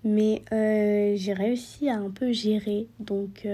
Mais 0.03 0.41
j'ai 0.51 1.33
réussi 1.33 1.87
à 1.87 1.95
un 1.95 2.09
peu 2.09 2.33
gérer. 2.33 2.87
Donc 2.99 3.47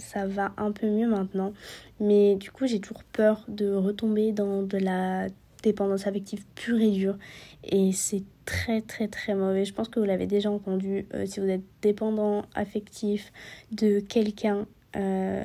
ça 0.00 0.26
va 0.26 0.52
un 0.56 0.72
peu 0.72 0.88
mieux 0.88 1.08
maintenant. 1.08 1.52
Mais 2.00 2.34
du 2.36 2.50
coup, 2.50 2.66
j'ai 2.66 2.80
toujours 2.80 3.04
peur 3.04 3.44
de 3.48 3.72
retomber 3.72 4.32
dans 4.32 4.62
de 4.62 4.78
la 4.78 5.28
dépendance 5.62 6.06
affective 6.06 6.44
pure 6.54 6.80
et 6.80 6.90
dure. 6.90 7.16
Et 7.64 7.92
c'est 7.92 8.22
très 8.44 8.80
très 8.80 9.08
très 9.08 9.34
mauvais. 9.34 9.64
Je 9.64 9.72
pense 9.72 9.88
que 9.88 10.00
vous 10.00 10.06
l'avez 10.06 10.26
déjà 10.26 10.50
entendu. 10.50 11.06
Euh, 11.14 11.26
si 11.26 11.40
vous 11.40 11.48
êtes 11.48 11.64
dépendant 11.82 12.44
affectif 12.54 13.32
de 13.72 14.00
quelqu'un, 14.00 14.66
euh, 14.96 15.44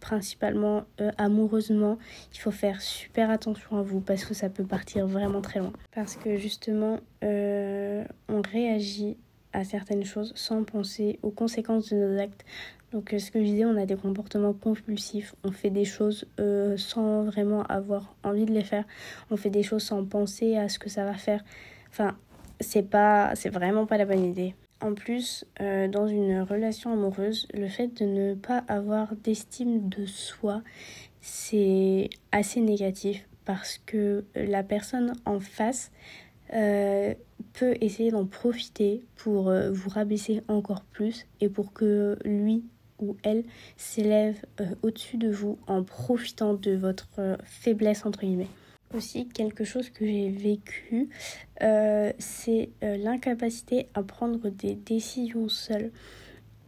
principalement 0.00 0.84
euh, 1.00 1.10
amoureusement, 1.18 1.98
il 2.32 2.38
faut 2.38 2.50
faire 2.50 2.80
super 2.80 3.30
attention 3.30 3.76
à 3.76 3.82
vous 3.82 4.00
parce 4.00 4.24
que 4.24 4.34
ça 4.34 4.48
peut 4.48 4.64
partir 4.64 5.06
vraiment 5.06 5.42
très 5.42 5.60
loin. 5.60 5.72
Parce 5.94 6.16
que 6.16 6.36
justement, 6.36 7.00
on 7.22 8.42
réagit 8.52 9.16
à 9.52 9.64
certaines 9.64 10.04
choses 10.04 10.32
sans 10.36 10.64
penser 10.64 11.18
aux 11.22 11.30
conséquences 11.30 11.90
de 11.90 11.96
nos 11.96 12.20
actes. 12.20 12.44
Donc 12.92 13.14
ce 13.16 13.30
que 13.30 13.40
je 13.40 13.44
disais, 13.44 13.64
on 13.64 13.76
a 13.76 13.86
des 13.86 13.96
comportements 13.96 14.52
compulsifs, 14.52 15.34
on 15.44 15.52
fait 15.52 15.70
des 15.70 15.84
choses 15.84 16.26
sans 16.76 17.22
vraiment 17.22 17.62
avoir 17.64 18.16
envie 18.24 18.46
de 18.46 18.52
les 18.52 18.64
faire, 18.64 18.84
on 19.30 19.36
fait 19.36 19.50
des 19.50 19.62
choses 19.62 19.84
sans 19.84 20.04
penser 20.04 20.56
à 20.56 20.68
ce 20.68 20.80
que 20.80 20.88
ça 20.88 21.04
va 21.04 21.14
faire. 21.14 21.44
Enfin, 21.90 22.16
c'est 22.58 22.88
pas 22.88 23.34
c'est 23.36 23.50
vraiment 23.50 23.86
pas 23.86 23.96
la 23.96 24.06
bonne 24.06 24.24
idée. 24.24 24.54
En 24.82 24.94
plus, 24.94 25.44
euh, 25.60 25.88
dans 25.88 26.06
une 26.06 26.40
relation 26.40 26.92
amoureuse, 26.92 27.46
le 27.52 27.68
fait 27.68 27.88
de 27.88 28.06
ne 28.06 28.34
pas 28.34 28.64
avoir 28.66 29.14
d'estime 29.14 29.88
de 29.90 30.06
soi, 30.06 30.62
c'est 31.20 32.08
assez 32.32 32.60
négatif 32.60 33.28
parce 33.44 33.78
que 33.84 34.24
la 34.34 34.62
personne 34.62 35.12
en 35.26 35.38
face 35.38 35.92
euh, 36.52 37.14
peut 37.52 37.74
essayer 37.80 38.10
d'en 38.10 38.26
profiter 38.26 39.02
pour 39.16 39.48
euh, 39.48 39.70
vous 39.70 39.90
rabaisser 39.90 40.42
encore 40.48 40.82
plus 40.82 41.26
et 41.40 41.48
pour 41.48 41.72
que 41.72 42.18
lui 42.24 42.64
ou 43.00 43.16
elle 43.22 43.44
s'élève 43.76 44.44
au-dessus 44.82 45.16
de 45.16 45.30
vous 45.30 45.58
en 45.66 45.82
profitant 45.82 46.52
de 46.52 46.72
votre 46.72 47.38
faiblesse 47.44 48.04
entre 48.04 48.20
guillemets 48.20 48.48
aussi 48.94 49.28
quelque 49.28 49.64
chose 49.64 49.90
que 49.90 50.04
j'ai 50.04 50.30
vécu, 50.30 51.08
euh, 51.62 52.12
c'est 52.18 52.70
euh, 52.82 52.96
l'incapacité 52.96 53.88
à 53.94 54.02
prendre 54.02 54.48
des 54.48 54.74
décisions 54.74 55.48
seule. 55.48 55.90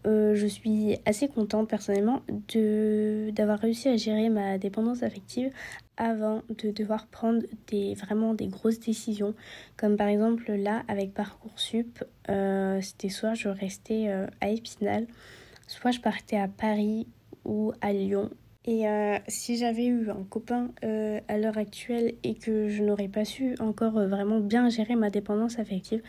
Euh, 0.07 0.35
je 0.35 0.47
suis 0.47 0.99
assez 1.07 1.29
contente 1.29 1.69
personnellement 1.69 2.23
d'avoir 2.55 3.59
réussi 3.59 3.89
à 3.89 3.97
gérer 3.97 4.29
ma 4.29 4.59
dépendance 4.59 5.03
affective 5.03 5.53
avant 5.97 6.43
de 6.49 6.71
devoir 6.71 7.07
prendre 7.07 7.43
des 7.69 7.95
vraiment 7.95 8.35
des 8.35 8.49
grosses 8.49 8.81
décisions. 8.81 9.35
Comme 9.77 9.97
par 9.97 10.09
exemple 10.09 10.53
là 10.53 10.83
avec 10.89 11.15
parcoursup 11.15 12.03
c'était 12.81 13.11
soit 13.11 13.35
je 13.35 13.49
restais 13.49 14.09
à 14.41 14.49
Épinal 14.49 15.07
soit 15.67 15.91
je 15.91 16.01
partais 16.01 16.37
à 16.37 16.49
Paris 16.49 17.07
ou 17.45 17.73
à 17.81 17.93
Lyon 17.93 18.31
et 18.65 18.87
euh, 18.87 19.19
si 19.27 19.57
j'avais 19.57 19.87
eu 19.87 20.09
un 20.09 20.23
copain 20.23 20.71
euh, 20.85 21.19
à 21.27 21.37
l'heure 21.37 21.59
actuelle 21.59 22.15
et 22.23 22.37
que 22.37 22.69
je 22.69 22.85
n'aurais 22.85 23.09
pas 23.09 23.25
su 23.25 23.57
encore 23.59 23.99
euh, 23.99 24.07
vraiment 24.07 24.39
bien 24.39 24.69
gérer 24.69 24.95
ma 24.95 25.11
dépendance 25.11 25.59
affective, 25.59 26.01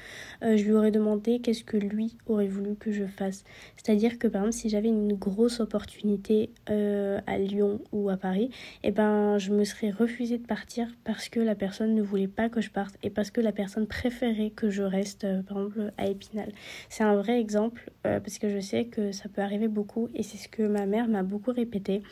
je 0.44 0.64
lui 0.64 0.74
aurais 0.74 0.92
demandé 0.92 1.40
qu'est-ce 1.40 1.64
que 1.64 1.78
lui 1.78 2.16
aurait 2.28 2.48
voulu 2.48 2.76
que 2.76 2.92
je 2.92 3.06
fasse. 3.06 3.44
C'est-à-dire 3.76 4.20
que 4.20 4.28
par 4.28 4.44
exemple 4.44 4.58
si 4.58 4.70
j'avais 4.70 4.90
une 4.90 5.14
grosse 5.14 5.60
opportunité 5.62 6.52
à 6.68 7.38
Lyon 7.38 7.82
ou 7.92 8.10
à 8.10 8.18
Paris, 8.18 8.50
eh 8.84 8.92
ben 8.92 9.38
je 9.38 9.52
me 9.52 9.64
serais 9.64 9.90
refusée 9.90 10.38
de 10.38 10.46
partir 10.46 10.88
parce 11.04 11.30
que 11.30 11.40
la 11.40 11.56
personne 11.56 11.96
ne 11.96 12.02
voulait 12.02 12.28
pas 12.28 12.50
que 12.50 12.62
je 12.62 12.70
parte 12.70 12.98
et 13.04 13.10
parce 13.10 13.32
que 13.32 13.42
la 13.42 13.52
personne 13.52 13.88
préférait 13.88 14.52
que 14.52 14.70
je 14.70 14.84
reste 14.84 15.26
par 15.44 15.58
exemple 15.58 15.92
à 15.98 16.08
Épinal. 16.08 16.52
C'est 16.90 17.04
un 17.04 17.16
vrai 17.16 17.40
exemple 17.40 17.92
parce 18.02 18.38
que 18.38 18.50
je 18.50 18.60
sais 18.60 18.86
que 18.86 19.12
ça 19.12 19.30
peut 19.30 19.42
arriver 19.42 19.68
beaucoup 19.68 20.10
et 20.14 20.24
c'est 20.24 20.38
ce 20.38 20.50
que 20.50 20.64
ma 20.64 20.86
mère 20.86 21.08
m'a 21.08 21.24
beaucoup 21.24 21.52
répété. 21.52 22.04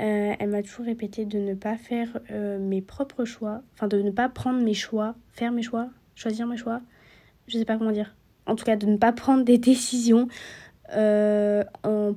Euh, 0.00 0.34
elle 0.38 0.50
m'a 0.50 0.62
toujours 0.62 0.86
répété 0.86 1.24
de 1.24 1.38
ne 1.38 1.54
pas 1.54 1.76
faire 1.76 2.20
euh, 2.30 2.58
mes 2.58 2.82
propres 2.82 3.24
choix, 3.24 3.62
enfin 3.74 3.88
de 3.88 4.00
ne 4.00 4.10
pas 4.10 4.28
prendre 4.28 4.60
mes 4.62 4.74
choix, 4.74 5.14
faire 5.32 5.52
mes 5.52 5.62
choix, 5.62 5.88
choisir 6.14 6.46
mes 6.46 6.56
choix, 6.56 6.80
je 7.46 7.58
sais 7.58 7.64
pas 7.64 7.76
comment 7.76 7.92
dire. 7.92 8.14
En 8.46 8.56
tout 8.56 8.64
cas, 8.64 8.76
de 8.76 8.86
ne 8.86 8.96
pas 8.96 9.12
prendre 9.12 9.44
des 9.44 9.58
décisions 9.58 10.28
euh, 10.92 11.64
en 11.82 12.14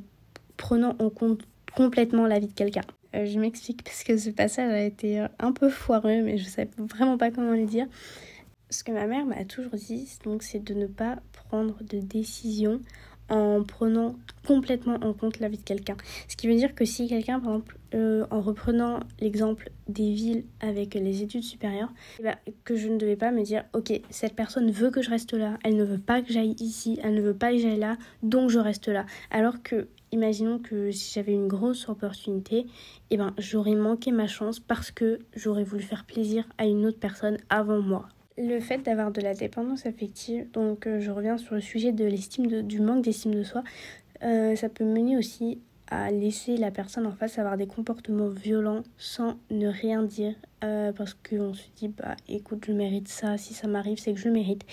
prenant 0.58 0.96
en 1.00 1.10
compte 1.10 1.42
complètement 1.76 2.26
la 2.26 2.40
vie 2.40 2.48
de 2.48 2.54
quelqu'un. 2.54 2.82
je 3.14 3.40
m'explique 3.40 3.84
parce 3.84 4.04
que 4.04 4.18
ce 4.18 4.32
passage 4.32 4.72
a 4.72 4.82
été 4.82 5.26
un 5.40 5.52
peu 5.52 5.70
foireux, 5.70 6.22
mais 6.24 6.38
je 6.38 6.46
sais 6.46 6.68
vraiment 6.78 7.18
pas 7.18 7.32
comment 7.32 7.52
le 7.52 7.66
dire. 7.66 7.88
Ce 8.70 8.84
que 8.84 8.92
ma 8.92 9.08
mère 9.08 9.26
m'a 9.26 9.46
toujours 9.46 9.76
dit, 9.76 10.10
donc, 10.26 10.44
c'est 10.44 10.60
de 10.60 10.74
ne 10.74 10.88
pas 10.88 11.20
prendre 11.32 11.78
de 11.84 12.00
décisions 12.00 12.82
en 13.30 13.64
prenant 13.64 14.16
complètement 14.46 14.98
en 15.02 15.14
compte 15.14 15.40
la 15.40 15.50
vie 15.50 15.58
de 15.58 15.64
quelqu'un. 15.64 15.98
Ce 16.28 16.36
qui 16.38 16.48
veut 16.48 16.56
dire 16.56 16.74
que 16.74 16.86
si 16.86 17.08
quelqu'un, 17.08 17.40
par 17.40 17.50
exemple, 17.56 17.78
euh, 17.94 18.26
en 18.32 18.42
reprenant 18.42 19.00
l'exemple 19.20 19.72
des 19.88 20.14
villes 20.14 20.46
avec 20.60 20.94
les 20.94 21.22
études 21.22 21.44
supérieures, 21.44 21.92
eh 22.20 22.24
ben, 22.24 22.36
que 22.64 22.76
je 22.76 22.88
ne 22.88 22.98
devais 22.98 23.16
pas 23.16 23.32
me 23.32 23.44
dire, 23.44 23.64
ok, 23.74 24.02
cette 24.10 24.36
personne 24.36 24.72
veut 24.72 24.90
que 24.90 25.02
je 25.02 25.10
reste 25.10 25.34
là, 25.34 25.58
elle 25.64 25.76
ne 25.76 25.84
veut 25.84 26.00
pas 26.00 26.22
que 26.22 26.32
j'aille 26.32 26.56
ici, 26.60 27.00
elle 27.04 27.16
ne 27.16 27.22
veut 27.22 27.34
pas 27.34 27.52
que 27.52 27.58
j'aille 27.58 27.80
là, 27.80 27.98
donc 28.24 28.50
je 28.50 28.60
reste 28.60 28.88
là. 28.88 29.06
Alors 29.32 29.62
que, 29.64 29.88
imaginons 30.12 30.60
que 30.60 30.92
si 30.92 31.14
j'avais 31.14 31.34
une 31.34 31.48
grosse 31.48 31.90
opportunité, 31.90 32.66
eh 33.10 33.18
ben, 33.18 33.34
j'aurais 33.38 33.76
manqué 33.76 34.12
ma 34.12 34.28
chance 34.28 34.60
parce 34.60 34.92
que 34.92 35.20
j'aurais 35.36 35.64
voulu 35.64 35.84
faire 35.84 36.06
plaisir 36.06 36.46
à 36.58 36.66
une 36.66 36.86
autre 36.86 37.00
personne 37.00 37.38
avant 37.50 37.82
moi. 37.82 38.08
Le 38.38 38.60
fait 38.60 38.80
d'avoir 38.80 39.12
de 39.12 39.20
la 39.20 39.34
dépendance 39.34 39.86
affective, 39.86 40.50
donc 40.52 40.86
euh, 40.86 41.00
je 41.00 41.10
reviens 41.10 41.38
sur 41.38 41.56
le 41.56 41.62
sujet 41.62 41.92
de 41.92 42.06
l'estime 42.06 42.62
du 42.62 42.80
manque 42.80 43.04
d'estime 43.04 43.34
de 43.34 43.44
soi, 43.44 43.64
euh, 44.24 44.56
ça 44.56 44.70
peut 44.70 44.84
mener 44.84 45.18
aussi 45.18 45.60
à 45.90 46.12
laisser 46.12 46.58
la 46.58 46.70
personne 46.70 47.08
en 47.08 47.14
face 47.14 47.40
avoir 47.40 47.58
des 47.58 47.66
comportements 47.66 48.28
violents 48.28 48.84
sans 48.98 49.38
ne 49.50 49.68
rien 49.68 50.04
dire 50.04 50.36
euh, 50.64 50.92
parce 50.92 51.14
qu'on 51.14 51.54
se 51.54 51.64
dit 51.76 51.88
bah 51.88 52.16
écoute 52.28 52.66
je 52.68 52.72
mérite 52.72 53.08
ça 53.08 53.38
si 53.38 53.54
ça 53.54 53.68
m'arrive 53.68 54.00
c'est 54.00 54.14
que 54.14 54.20
je 54.20 54.30
mérite 54.30 54.64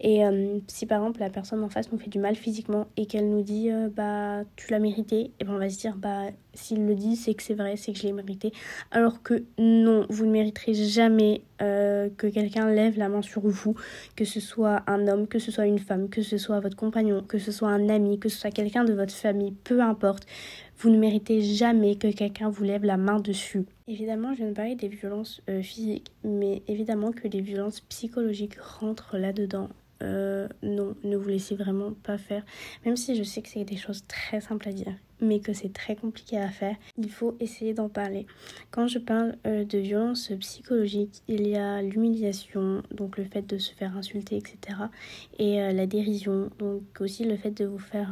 et 0.00 0.22
si 0.66 0.86
par 0.86 0.98
exemple 0.98 1.20
la 1.20 1.30
personne 1.30 1.62
en 1.62 1.68
face 1.68 1.90
nous 1.92 1.98
fait 1.98 2.10
du 2.10 2.18
mal 2.18 2.36
physiquement 2.36 2.86
et 2.96 3.06
qu'elle 3.06 3.28
nous 3.30 3.42
dit 3.42 3.70
bah 3.94 4.42
tu 4.56 4.70
l'as 4.70 4.78
mérité 4.78 5.30
et 5.40 5.44
ben 5.44 5.54
on 5.54 5.58
va 5.58 5.70
se 5.70 5.78
dire 5.78 5.96
bah 5.96 6.30
s'il 6.54 6.86
le 6.86 6.94
dit, 6.94 7.16
c'est 7.16 7.34
que 7.34 7.42
c'est 7.42 7.54
vrai, 7.54 7.76
c'est 7.76 7.92
que 7.92 7.98
je 7.98 8.04
l'ai 8.04 8.12
mérité. 8.12 8.52
Alors 8.90 9.22
que 9.22 9.44
non, 9.58 10.06
vous 10.08 10.26
ne 10.26 10.32
mériterez 10.32 10.74
jamais 10.74 11.42
euh, 11.62 12.08
que 12.16 12.26
quelqu'un 12.26 12.70
lève 12.70 12.98
la 12.98 13.08
main 13.08 13.22
sur 13.22 13.42
vous, 13.42 13.74
que 14.16 14.24
ce 14.24 14.40
soit 14.40 14.82
un 14.86 15.06
homme, 15.06 15.26
que 15.26 15.38
ce 15.38 15.50
soit 15.50 15.66
une 15.66 15.78
femme, 15.78 16.08
que 16.08 16.22
ce 16.22 16.38
soit 16.38 16.60
votre 16.60 16.76
compagnon, 16.76 17.22
que 17.22 17.38
ce 17.38 17.52
soit 17.52 17.68
un 17.68 17.88
ami, 17.88 18.18
que 18.18 18.28
ce 18.28 18.38
soit 18.38 18.50
quelqu'un 18.50 18.84
de 18.84 18.92
votre 18.92 19.14
famille, 19.14 19.52
peu 19.64 19.80
importe. 19.80 20.26
Vous 20.80 20.88
ne 20.88 20.96
méritez 20.96 21.42
jamais 21.42 21.96
que 21.96 22.10
quelqu'un 22.10 22.48
vous 22.48 22.64
lève 22.64 22.84
la 22.84 22.96
main 22.96 23.20
dessus. 23.20 23.66
Évidemment, 23.86 24.32
je 24.32 24.38
viens 24.38 24.48
de 24.48 24.54
parler 24.54 24.76
des 24.76 24.88
violences 24.88 25.42
euh, 25.50 25.60
physiques, 25.60 26.10
mais 26.24 26.62
évidemment 26.68 27.12
que 27.12 27.28
les 27.28 27.42
violences 27.42 27.80
psychologiques 27.80 28.58
rentrent 28.58 29.18
là-dedans. 29.18 29.68
Euh, 30.02 30.48
non, 30.62 30.94
ne 31.04 31.18
vous 31.18 31.28
laissez 31.28 31.54
vraiment 31.54 31.92
pas 32.02 32.16
faire. 32.16 32.46
Même 32.86 32.96
si 32.96 33.14
je 33.14 33.22
sais 33.24 33.42
que 33.42 33.50
c'est 33.50 33.64
des 33.64 33.76
choses 33.76 34.06
très 34.08 34.40
simples 34.40 34.70
à 34.70 34.72
dire, 34.72 34.94
mais 35.20 35.40
que 35.40 35.52
c'est 35.52 35.72
très 35.72 35.96
compliqué 35.96 36.38
à 36.38 36.48
faire, 36.48 36.76
il 36.98 37.10
faut 37.10 37.36
essayer 37.40 37.74
d'en 37.74 37.88
parler. 37.88 38.26
Quand 38.70 38.86
je 38.86 38.98
parle 38.98 39.36
euh, 39.46 39.64
de 39.64 39.78
violence 39.78 40.32
psychologique, 40.40 41.22
il 41.28 41.46
y 41.46 41.56
a 41.56 41.82
l'humiliation, 41.82 42.82
donc 42.90 43.18
le 43.18 43.24
fait 43.24 43.42
de 43.42 43.58
se 43.58 43.74
faire 43.74 43.96
insulter, 43.96 44.36
etc. 44.36 44.78
Et 45.38 45.60
euh, 45.60 45.72
la 45.72 45.86
dérision, 45.86 46.50
donc 46.58 46.82
aussi 47.00 47.24
le 47.24 47.36
fait 47.36 47.50
de 47.50 47.64
vous 47.64 47.78
faire 47.78 48.10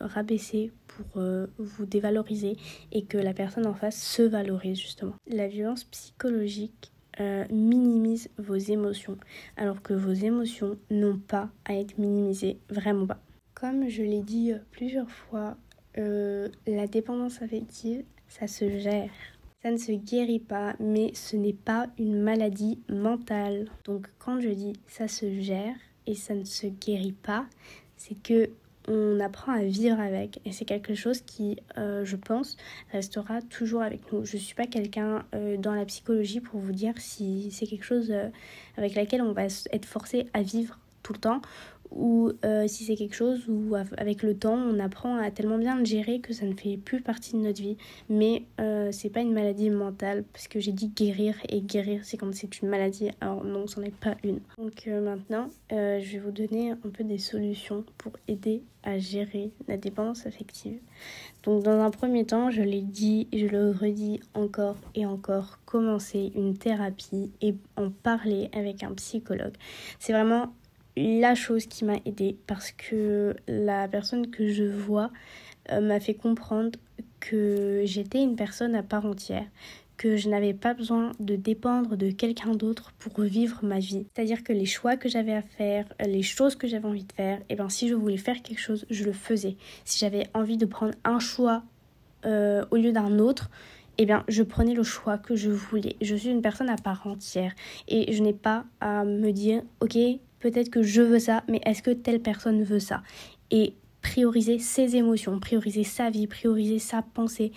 rabaisser 0.00 0.72
pour 0.86 1.22
vous 1.58 1.86
dévaloriser 1.86 2.56
et 2.92 3.04
que 3.04 3.18
la 3.18 3.32
personne 3.32 3.66
en 3.66 3.74
face 3.74 4.02
se 4.02 4.22
valorise 4.22 4.78
justement. 4.78 5.14
La 5.26 5.48
violence 5.48 5.84
psychologique 5.84 6.92
euh, 7.20 7.44
minimise 7.50 8.30
vos 8.38 8.56
émotions, 8.56 9.18
alors 9.58 9.82
que 9.82 9.92
vos 9.92 10.12
émotions 10.12 10.78
n'ont 10.90 11.18
pas 11.18 11.50
à 11.66 11.74
être 11.74 11.98
minimisées, 11.98 12.58
vraiment 12.70 13.06
pas. 13.06 13.20
Comme 13.52 13.86
je 13.90 14.02
l'ai 14.02 14.22
dit 14.22 14.52
euh, 14.52 14.58
plusieurs 14.70 15.10
fois, 15.10 15.58
euh, 15.98 16.48
la 16.66 16.86
dépendance 16.86 17.42
affective, 17.42 18.04
ça 18.28 18.46
se 18.46 18.78
gère. 18.78 19.10
Ça 19.62 19.70
ne 19.70 19.76
se 19.76 19.92
guérit 19.92 20.40
pas, 20.40 20.74
mais 20.80 21.12
ce 21.14 21.36
n'est 21.36 21.52
pas 21.52 21.86
une 21.98 22.20
maladie 22.20 22.80
mentale. 22.88 23.68
Donc 23.84 24.08
quand 24.18 24.40
je 24.40 24.48
dis 24.48 24.72
ça 24.88 25.06
se 25.06 25.40
gère 25.40 25.74
et 26.06 26.14
ça 26.14 26.34
ne 26.34 26.44
se 26.44 26.66
guérit 26.66 27.12
pas, 27.12 27.46
c'est 27.96 28.20
que 28.20 28.50
on 28.88 29.20
apprend 29.20 29.52
à 29.52 29.62
vivre 29.62 30.00
avec 30.00 30.40
et 30.44 30.50
c'est 30.50 30.64
quelque 30.64 30.94
chose 30.94 31.20
qui, 31.20 31.56
euh, 31.78 32.04
je 32.04 32.16
pense, 32.16 32.56
restera 32.90 33.40
toujours 33.40 33.82
avec 33.82 34.12
nous. 34.12 34.24
Je 34.24 34.36
ne 34.36 34.42
suis 34.42 34.56
pas 34.56 34.66
quelqu'un 34.66 35.24
euh, 35.36 35.56
dans 35.56 35.74
la 35.74 35.84
psychologie 35.84 36.40
pour 36.40 36.58
vous 36.58 36.72
dire 36.72 36.94
si 36.98 37.52
c'est 37.52 37.66
quelque 37.66 37.84
chose 37.84 38.12
avec 38.76 38.96
laquelle 38.96 39.22
on 39.22 39.32
va 39.32 39.44
être 39.44 39.86
forcé 39.86 40.26
à 40.32 40.42
vivre 40.42 40.80
tout 41.04 41.12
le 41.12 41.18
temps 41.18 41.42
ou 41.94 42.32
euh, 42.44 42.66
si 42.66 42.84
c'est 42.84 42.96
quelque 42.96 43.14
chose 43.14 43.46
où 43.48 43.74
avec 43.74 44.22
le 44.22 44.36
temps 44.36 44.56
on 44.56 44.78
apprend 44.78 45.16
à 45.16 45.30
tellement 45.30 45.58
bien 45.58 45.78
le 45.78 45.84
gérer 45.84 46.20
que 46.20 46.32
ça 46.32 46.46
ne 46.46 46.54
fait 46.54 46.76
plus 46.76 47.00
partie 47.00 47.32
de 47.32 47.38
notre 47.38 47.60
vie. 47.60 47.76
Mais 48.08 48.44
euh, 48.60 48.90
c'est 48.92 49.10
pas 49.10 49.20
une 49.20 49.32
maladie 49.32 49.70
mentale 49.70 50.24
parce 50.32 50.48
que 50.48 50.60
j'ai 50.60 50.72
dit 50.72 50.88
guérir 50.88 51.34
et 51.48 51.60
guérir 51.60 52.00
c'est 52.04 52.16
quand 52.16 52.32
c'est 52.34 52.60
une 52.60 52.68
maladie. 52.68 53.10
Alors 53.20 53.44
non, 53.44 53.66
c'en 53.66 53.82
est 53.82 53.94
pas 53.94 54.16
une. 54.24 54.40
Donc 54.58 54.86
euh, 54.86 55.00
maintenant, 55.00 55.48
je 55.70 56.12
vais 56.12 56.18
vous 56.18 56.30
donner 56.30 56.70
un 56.70 56.90
peu 56.92 57.04
des 57.04 57.18
solutions 57.18 57.84
pour 57.98 58.12
aider 58.28 58.62
à 58.82 58.98
gérer 58.98 59.50
la 59.68 59.76
dépendance 59.76 60.26
affective. 60.26 60.78
Donc 61.44 61.62
dans 61.62 61.80
un 61.80 61.90
premier 61.90 62.24
temps, 62.24 62.50
je 62.50 62.62
l'ai 62.62 62.82
dit, 62.82 63.28
je 63.32 63.46
le 63.46 63.70
redis 63.70 64.20
encore 64.34 64.76
et 64.94 65.06
encore, 65.06 65.58
commencer 65.64 66.32
une 66.34 66.56
thérapie 66.56 67.30
et 67.40 67.54
en 67.76 67.90
parler 67.90 68.48
avec 68.52 68.82
un 68.82 68.92
psychologue. 68.94 69.54
C'est 69.98 70.12
vraiment 70.12 70.52
la 70.96 71.34
chose 71.34 71.66
qui 71.66 71.84
m'a 71.84 71.96
aidée 72.04 72.36
parce 72.46 72.72
que 72.72 73.34
la 73.48 73.88
personne 73.88 74.30
que 74.30 74.48
je 74.48 74.64
vois 74.64 75.10
euh, 75.70 75.80
m'a 75.80 76.00
fait 76.00 76.14
comprendre 76.14 76.78
que 77.20 77.82
j'étais 77.84 78.22
une 78.22 78.36
personne 78.36 78.74
à 78.74 78.82
part 78.82 79.06
entière, 79.06 79.46
que 79.96 80.16
je 80.16 80.28
n'avais 80.28 80.54
pas 80.54 80.74
besoin 80.74 81.12
de 81.20 81.36
dépendre 81.36 81.96
de 81.96 82.10
quelqu'un 82.10 82.54
d'autre 82.54 82.92
pour 82.98 83.20
vivre 83.20 83.60
ma 83.62 83.78
vie. 83.78 84.06
C'est-à-dire 84.14 84.42
que 84.42 84.52
les 84.52 84.66
choix 84.66 84.96
que 84.96 85.08
j'avais 85.08 85.34
à 85.34 85.42
faire, 85.42 85.86
les 86.04 86.22
choses 86.22 86.56
que 86.56 86.66
j'avais 86.66 86.86
envie 86.86 87.04
de 87.04 87.12
faire, 87.12 87.38
et 87.38 87.44
eh 87.50 87.54
ben 87.54 87.68
si 87.68 87.88
je 87.88 87.94
voulais 87.94 88.16
faire 88.16 88.42
quelque 88.42 88.60
chose, 88.60 88.84
je 88.90 89.04
le 89.04 89.12
faisais. 89.12 89.56
Si 89.84 90.00
j'avais 90.00 90.26
envie 90.34 90.56
de 90.56 90.66
prendre 90.66 90.94
un 91.04 91.20
choix 91.20 91.62
euh, 92.26 92.64
au 92.70 92.76
lieu 92.76 92.92
d'un 92.92 93.18
autre, 93.18 93.50
eh 93.98 94.06
bien, 94.06 94.24
je 94.28 94.42
prenais 94.42 94.74
le 94.74 94.82
choix 94.82 95.18
que 95.18 95.36
je 95.36 95.50
voulais. 95.50 95.96
Je 96.00 96.16
suis 96.16 96.30
une 96.30 96.42
personne 96.42 96.70
à 96.70 96.76
part 96.76 97.06
entière 97.06 97.52
et 97.88 98.12
je 98.12 98.22
n'ai 98.22 98.32
pas 98.32 98.64
à 98.80 99.04
me 99.04 99.30
dire, 99.30 99.62
ok, 99.80 99.98
peut-être 100.42 100.70
que 100.70 100.82
je 100.82 101.00
veux 101.00 101.20
ça, 101.20 101.44
mais 101.48 101.60
est-ce 101.64 101.82
que 101.82 101.92
telle 101.92 102.20
personne 102.20 102.62
veut 102.62 102.80
ça? 102.80 103.02
Et 103.50 103.74
prioriser 104.02 104.58
ses 104.58 104.96
émotions, 104.96 105.38
prioriser 105.38 105.84
sa 105.84 106.10
vie, 106.10 106.26
prioriser 106.26 106.80
sa 106.80 107.00
pensée, 107.00 107.52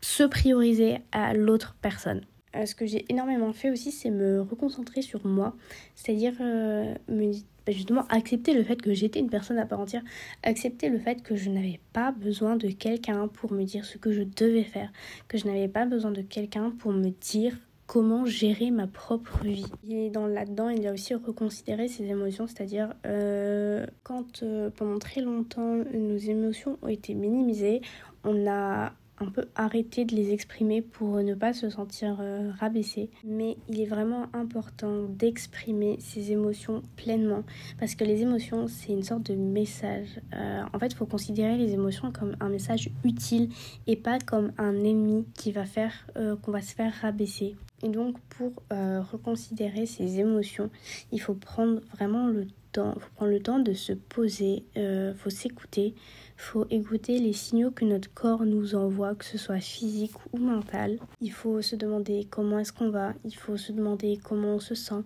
se 0.00 0.24
prioriser 0.24 0.98
à 1.12 1.34
l'autre 1.34 1.76
personne. 1.80 2.22
Euh, 2.56 2.66
ce 2.66 2.74
que 2.74 2.86
j'ai 2.86 3.04
énormément 3.10 3.52
fait 3.52 3.70
aussi, 3.70 3.92
c'est 3.92 4.10
me 4.10 4.40
reconcentrer 4.40 5.02
sur 5.02 5.26
moi, 5.26 5.54
c'est-à-dire 5.94 6.34
euh, 6.40 6.94
bah, 7.08 7.72
justement 7.72 8.06
accepter 8.08 8.54
le 8.54 8.64
fait 8.64 8.80
que 8.80 8.92
j'étais 8.94 9.20
une 9.20 9.30
personne 9.30 9.58
à 9.58 9.66
part 9.66 9.80
entière, 9.80 10.02
accepter 10.42 10.88
le 10.88 10.98
fait 10.98 11.22
que 11.22 11.36
je 11.36 11.50
n'avais 11.50 11.80
pas 11.92 12.12
besoin 12.12 12.56
de 12.56 12.68
quelqu'un 12.68 13.28
pour 13.28 13.52
me 13.52 13.62
dire 13.62 13.84
ce 13.84 13.98
que 13.98 14.10
je 14.12 14.22
devais 14.22 14.64
faire, 14.64 14.90
que 15.28 15.38
je 15.38 15.46
n'avais 15.46 15.68
pas 15.68 15.86
besoin 15.86 16.10
de 16.10 16.22
quelqu'un 16.22 16.70
pour 16.70 16.92
me 16.92 17.10
dire 17.10 17.56
comment 17.92 18.24
gérer 18.24 18.70
ma 18.70 18.86
propre 18.86 19.44
vie. 19.44 19.70
Et 19.86 20.08
dans 20.08 20.26
là-dedans, 20.26 20.70
il 20.70 20.82
y 20.82 20.86
a 20.86 20.94
aussi 20.94 21.12
reconsidérer 21.14 21.88
ses 21.88 22.04
émotions, 22.06 22.46
c'est-à-dire 22.46 22.94
euh, 23.04 23.84
quand 24.02 24.42
pendant 24.76 24.98
très 24.98 25.20
longtemps 25.20 25.76
nos 25.92 26.16
émotions 26.16 26.78
ont 26.80 26.88
été 26.88 27.12
minimisées, 27.12 27.82
on 28.24 28.46
a 28.46 28.94
un 29.18 29.30
peu 29.30 29.44
arrêter 29.54 30.06
de 30.06 30.14
les 30.14 30.32
exprimer 30.32 30.80
pour 30.80 31.16
ne 31.18 31.34
pas 31.34 31.52
se 31.52 31.68
sentir 31.68 32.16
euh, 32.20 32.50
rabaissé. 32.58 33.10
Mais 33.24 33.58
il 33.68 33.78
est 33.80 33.86
vraiment 33.86 34.26
important 34.32 35.02
d'exprimer 35.02 35.98
ses 36.00 36.32
émotions 36.32 36.82
pleinement 36.96 37.44
parce 37.78 37.94
que 37.94 38.04
les 38.04 38.22
émotions, 38.22 38.68
c'est 38.68 38.92
une 38.92 39.02
sorte 39.02 39.24
de 39.24 39.34
message. 39.34 40.20
Euh, 40.34 40.62
en 40.72 40.78
fait, 40.78 40.86
il 40.86 40.96
faut 40.96 41.06
considérer 41.06 41.58
les 41.58 41.72
émotions 41.72 42.10
comme 42.10 42.36
un 42.40 42.48
message 42.48 42.88
utile 43.04 43.50
et 43.86 43.96
pas 43.96 44.18
comme 44.18 44.52
un 44.56 44.82
ennemi 44.82 45.26
qui 45.34 45.52
va 45.52 45.66
faire 45.66 45.92
euh, 46.16 46.36
qu'on 46.36 46.52
va 46.52 46.62
se 46.62 46.74
faire 46.74 46.92
rabaisser. 47.02 47.54
Et 47.82 47.88
donc, 47.88 48.18
pour 48.28 48.52
reconsidérer 48.70 49.86
ses 49.86 50.20
émotions, 50.20 50.70
il 51.10 51.20
faut 51.20 51.34
prendre 51.34 51.80
vraiment 51.94 52.28
le 52.28 52.46
temps, 52.72 52.94
faut 52.98 53.10
prendre 53.16 53.32
le 53.32 53.40
temps 53.40 53.58
de 53.58 53.72
se 53.72 53.92
poser, 53.92 54.64
il 54.76 55.14
faut 55.16 55.30
s'écouter, 55.30 55.94
faut 56.42 56.66
écouter 56.70 57.18
les 57.18 57.32
signaux 57.32 57.70
que 57.70 57.84
notre 57.84 58.12
corps 58.12 58.44
nous 58.44 58.74
envoie, 58.74 59.14
que 59.14 59.24
ce 59.24 59.38
soit 59.38 59.60
physique 59.60 60.14
ou 60.32 60.38
mental. 60.38 60.98
Il 61.20 61.32
faut 61.32 61.62
se 61.62 61.76
demander 61.76 62.26
comment 62.30 62.58
est-ce 62.58 62.72
qu'on 62.72 62.90
va, 62.90 63.14
il 63.24 63.34
faut 63.34 63.56
se 63.56 63.72
demander 63.72 64.18
comment 64.22 64.56
on 64.56 64.60
se 64.60 64.74
sent 64.74 65.02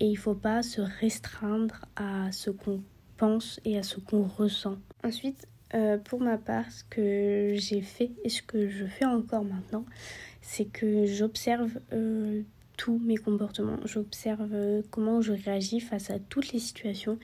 et 0.00 0.06
il 0.06 0.16
faut 0.16 0.34
pas 0.34 0.62
se 0.62 0.80
restreindre 0.80 1.86
à 1.96 2.32
ce 2.32 2.50
qu'on 2.50 2.82
pense 3.16 3.60
et 3.64 3.78
à 3.78 3.82
ce 3.82 4.00
qu'on 4.00 4.22
ressent. 4.22 4.76
Ensuite, 5.04 5.46
euh, 5.74 5.98
pour 5.98 6.20
ma 6.20 6.36
part, 6.36 6.70
ce 6.70 6.82
que 6.84 7.52
j'ai 7.54 7.82
fait 7.82 8.10
et 8.24 8.28
ce 8.28 8.42
que 8.42 8.68
je 8.68 8.84
fais 8.86 9.04
encore 9.04 9.44
maintenant, 9.44 9.84
c'est 10.40 10.66
que 10.66 11.06
j'observe 11.06 11.78
euh, 11.92 12.42
tous 12.76 12.98
mes 12.98 13.16
comportements, 13.16 13.78
j'observe 13.84 14.50
euh, 14.52 14.82
comment 14.90 15.20
je 15.20 15.32
réagis 15.32 15.80
face 15.80 16.10
à 16.10 16.18
toutes 16.18 16.52
les 16.52 16.58
situations 16.58 17.18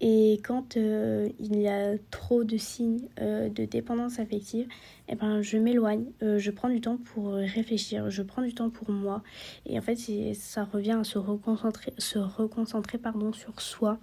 et 0.00 0.40
quand 0.44 0.76
euh, 0.76 1.28
il 1.40 1.60
y 1.60 1.66
a 1.66 1.96
trop 2.12 2.44
de 2.44 2.56
signes 2.56 3.08
de 3.18 3.64
dépendance 3.64 4.20
affective, 4.20 4.68
eh 5.08 5.16
ben, 5.16 5.42
je 5.42 5.58
m'éloigne, 5.58 6.04
je 6.20 6.50
prends 6.52 6.68
du 6.68 6.80
temps 6.80 6.98
pour 6.98 7.32
réfléchir, 7.32 8.08
je 8.08 8.22
prends 8.22 8.42
du 8.42 8.54
temps 8.54 8.70
pour 8.70 8.92
moi. 8.92 9.24
Et 9.66 9.76
en 9.76 9.82
fait, 9.82 9.96
ça 10.34 10.62
revient 10.62 10.98
à 11.00 11.02
se 11.02 11.18
reconcentrer, 11.18 11.92
se 11.98 12.20
reconcentrer 12.20 12.98
pardon, 12.98 13.32
sur 13.32 13.60
soi. 13.60 13.98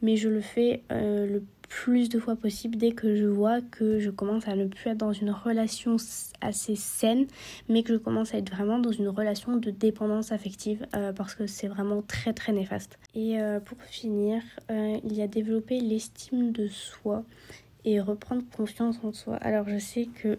Mais 0.00 0.16
je 0.16 0.30
le 0.30 0.40
fais 0.40 0.82
le 0.88 1.42
plus 1.74 2.08
de 2.08 2.20
fois 2.20 2.36
possible 2.36 2.76
dès 2.76 2.92
que 2.92 3.16
je 3.16 3.26
vois 3.26 3.60
que 3.60 3.98
je 3.98 4.08
commence 4.08 4.46
à 4.46 4.54
ne 4.54 4.64
plus 4.66 4.90
être 4.90 4.98
dans 4.98 5.12
une 5.12 5.32
relation 5.32 5.96
assez 6.40 6.76
saine, 6.76 7.26
mais 7.68 7.82
que 7.82 7.92
je 7.92 7.98
commence 7.98 8.32
à 8.32 8.38
être 8.38 8.48
vraiment 8.48 8.78
dans 8.78 8.92
une 8.92 9.08
relation 9.08 9.56
de 9.56 9.70
dépendance 9.72 10.30
affective 10.30 10.86
euh, 10.94 11.12
parce 11.12 11.34
que 11.34 11.48
c'est 11.48 11.66
vraiment 11.66 12.00
très 12.00 12.32
très 12.32 12.52
néfaste. 12.52 12.96
Et 13.16 13.40
euh, 13.40 13.58
pour 13.58 13.82
finir, 13.82 14.40
euh, 14.70 14.98
il 15.02 15.14
y 15.14 15.20
a 15.20 15.26
développé 15.26 15.80
l'estime 15.80 16.52
de 16.52 16.68
soi 16.68 17.24
et 17.84 18.00
reprendre 18.00 18.44
confiance 18.56 19.00
en 19.02 19.12
soi. 19.12 19.34
Alors 19.38 19.68
je 19.68 19.78
sais 19.78 20.06
que 20.06 20.38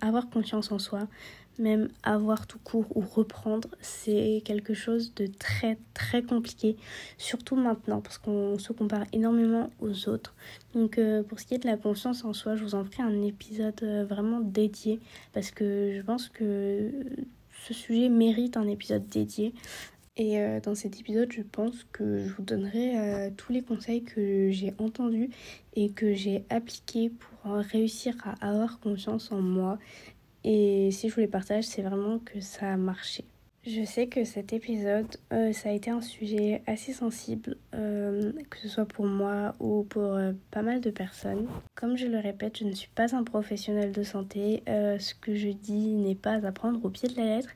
avoir 0.00 0.30
confiance 0.30 0.72
en 0.72 0.78
soi, 0.78 1.06
même 1.58 1.88
avoir 2.02 2.46
tout 2.46 2.58
court 2.58 2.86
ou 2.94 3.00
reprendre, 3.00 3.68
c'est 3.80 4.42
quelque 4.44 4.74
chose 4.74 5.14
de 5.14 5.26
très 5.26 5.78
très 5.94 6.22
compliqué, 6.22 6.76
surtout 7.18 7.56
maintenant 7.56 8.00
parce 8.00 8.18
qu'on 8.18 8.58
se 8.58 8.72
compare 8.72 9.04
énormément 9.12 9.70
aux 9.80 10.08
autres. 10.08 10.34
Donc 10.74 10.98
euh, 10.98 11.22
pour 11.22 11.40
ce 11.40 11.46
qui 11.46 11.54
est 11.54 11.58
de 11.58 11.66
la 11.66 11.76
confiance 11.76 12.24
en 12.24 12.32
soi, 12.32 12.56
je 12.56 12.64
vous 12.64 12.74
en 12.74 12.84
ferai 12.84 13.02
un 13.02 13.22
épisode 13.22 13.82
euh, 13.82 14.04
vraiment 14.04 14.40
dédié 14.40 15.00
parce 15.32 15.50
que 15.50 15.92
je 15.96 16.02
pense 16.02 16.28
que 16.28 16.90
ce 17.66 17.74
sujet 17.74 18.08
mérite 18.08 18.56
un 18.56 18.66
épisode 18.66 19.08
dédié. 19.08 19.54
Et 20.16 20.38
euh, 20.38 20.60
dans 20.60 20.76
cet 20.76 21.00
épisode, 21.00 21.32
je 21.32 21.42
pense 21.42 21.84
que 21.90 22.20
je 22.20 22.32
vous 22.34 22.42
donnerai 22.42 23.32
tous 23.36 23.52
les 23.52 23.62
conseils 23.62 24.04
que 24.04 24.48
j'ai 24.50 24.72
entendus 24.78 25.30
et 25.74 25.90
que 25.90 26.14
j'ai 26.14 26.44
appliqués 26.50 27.10
pour 27.10 27.50
réussir 27.52 28.14
à 28.24 28.48
avoir 28.48 28.78
confiance 28.78 29.32
en 29.32 29.40
moi 29.40 29.76
et 30.44 30.90
si 30.92 31.08
je 31.08 31.14
vous 31.14 31.20
les 31.20 31.28
partage, 31.28 31.64
c'est 31.64 31.82
vraiment 31.82 32.18
que 32.18 32.40
ça 32.40 32.72
a 32.72 32.76
marché. 32.76 33.24
Je 33.66 33.82
sais 33.82 34.08
que 34.08 34.24
cet 34.24 34.52
épisode, 34.52 35.16
euh, 35.32 35.54
ça 35.54 35.70
a 35.70 35.72
été 35.72 35.90
un 35.90 36.02
sujet 36.02 36.62
assez 36.66 36.92
sensible, 36.92 37.56
euh, 37.74 38.30
que 38.50 38.58
ce 38.58 38.68
soit 38.68 38.84
pour 38.84 39.06
moi 39.06 39.54
ou 39.58 39.84
pour 39.84 40.02
euh, 40.02 40.32
pas 40.50 40.60
mal 40.60 40.82
de 40.82 40.90
personnes. 40.90 41.46
Comme 41.74 41.96
je 41.96 42.06
le 42.06 42.18
répète, 42.18 42.58
je 42.58 42.64
ne 42.64 42.72
suis 42.72 42.90
pas 42.94 43.16
un 43.16 43.24
professionnel 43.24 43.90
de 43.90 44.02
santé. 44.02 44.62
ce 44.66 45.14
que 45.14 45.34
je 45.34 45.48
dis 45.48 45.94
n'est 45.94 46.14
pas 46.14 46.44
à 46.46 46.52
prendre 46.52 46.84
au 46.84 46.90
pied 46.90 47.08
de 47.08 47.16
la 47.16 47.24
lettre. 47.24 47.48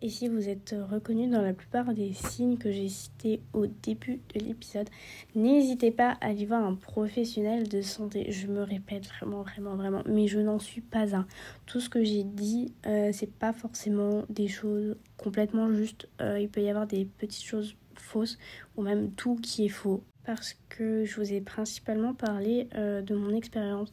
Et 0.00 0.08
si 0.08 0.26
vous 0.26 0.48
êtes 0.48 0.74
reconnu 0.90 1.28
dans 1.28 1.42
la 1.42 1.52
plupart 1.52 1.94
des 1.94 2.12
signes 2.12 2.58
que 2.58 2.72
j'ai 2.72 2.88
cités 2.88 3.40
au 3.52 3.66
début 3.66 4.20
de 4.34 4.44
l'épisode, 4.44 4.90
n'hésitez 5.36 5.92
pas 5.92 6.18
à 6.20 6.26
aller 6.26 6.44
voir 6.44 6.64
un 6.64 6.74
professionnel 6.74 7.68
de 7.68 7.82
santé. 7.82 8.32
Je 8.32 8.48
me 8.48 8.64
répète 8.64 9.06
vraiment, 9.06 9.42
vraiment, 9.42 9.76
vraiment, 9.76 10.02
mais 10.06 10.26
je 10.26 10.40
n'en 10.40 10.58
suis 10.58 10.80
pas 10.80 11.14
un. 11.14 11.24
Tout 11.66 11.78
ce 11.78 11.88
que 11.88 12.02
j'ai 12.02 12.24
dit, 12.24 12.74
c'est 13.12 13.32
pas 13.32 13.52
forcément 13.52 14.24
des 14.28 14.48
choses 14.48 14.96
complètement 15.22 15.72
juste. 15.72 16.08
Euh, 16.20 16.38
il 16.40 16.48
peut 16.48 16.60
y 16.60 16.68
avoir 16.68 16.86
des 16.86 17.04
petites 17.04 17.44
choses 17.44 17.76
fausses 17.94 18.38
ou 18.76 18.82
même 18.82 19.12
tout 19.12 19.36
qui 19.36 19.66
est 19.66 19.70
faux. 19.70 20.02
Parce 20.24 20.56
que 20.68 21.04
je 21.04 21.16
vous 21.16 21.32
ai 21.32 21.40
principalement 21.40 22.14
parlé 22.14 22.68
euh, 22.76 23.02
de 23.02 23.14
mon 23.14 23.34
expérience, 23.34 23.92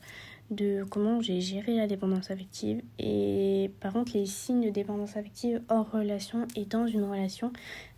de 0.52 0.84
comment 0.90 1.22
j'ai 1.22 1.42
géré 1.42 1.76
la 1.76 1.88
dépendance 1.88 2.30
affective. 2.30 2.82
Et 3.00 3.72
par 3.80 3.94
contre, 3.94 4.14
les 4.16 4.26
signes 4.26 4.66
de 4.66 4.70
dépendance 4.70 5.18
affective 5.18 5.62
hors 5.70 5.90
relation 5.90 6.48
et 6.56 6.66
dans 6.66 6.86
une 6.86 7.04
relation, 7.04 7.52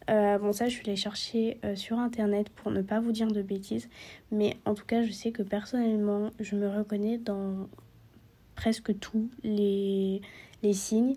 euh, 0.09 0.37
bon, 0.37 0.53
ça, 0.53 0.69
je 0.69 0.77
vais 0.77 0.83
les 0.85 0.95
chercher 0.95 1.59
sur 1.75 1.99
internet 1.99 2.49
pour 2.49 2.71
ne 2.71 2.81
pas 2.81 2.99
vous 3.01 3.11
dire 3.11 3.27
de 3.27 3.41
bêtises. 3.41 3.89
Mais 4.31 4.57
en 4.65 4.75
tout 4.75 4.85
cas, 4.85 5.03
je 5.03 5.11
sais 5.11 5.31
que 5.31 5.43
personnellement, 5.43 6.31
je 6.39 6.55
me 6.55 6.69
reconnais 6.69 7.17
dans 7.17 7.67
presque 8.55 8.97
tous 8.99 9.29
les, 9.43 10.21
les 10.63 10.73
signes. 10.73 11.15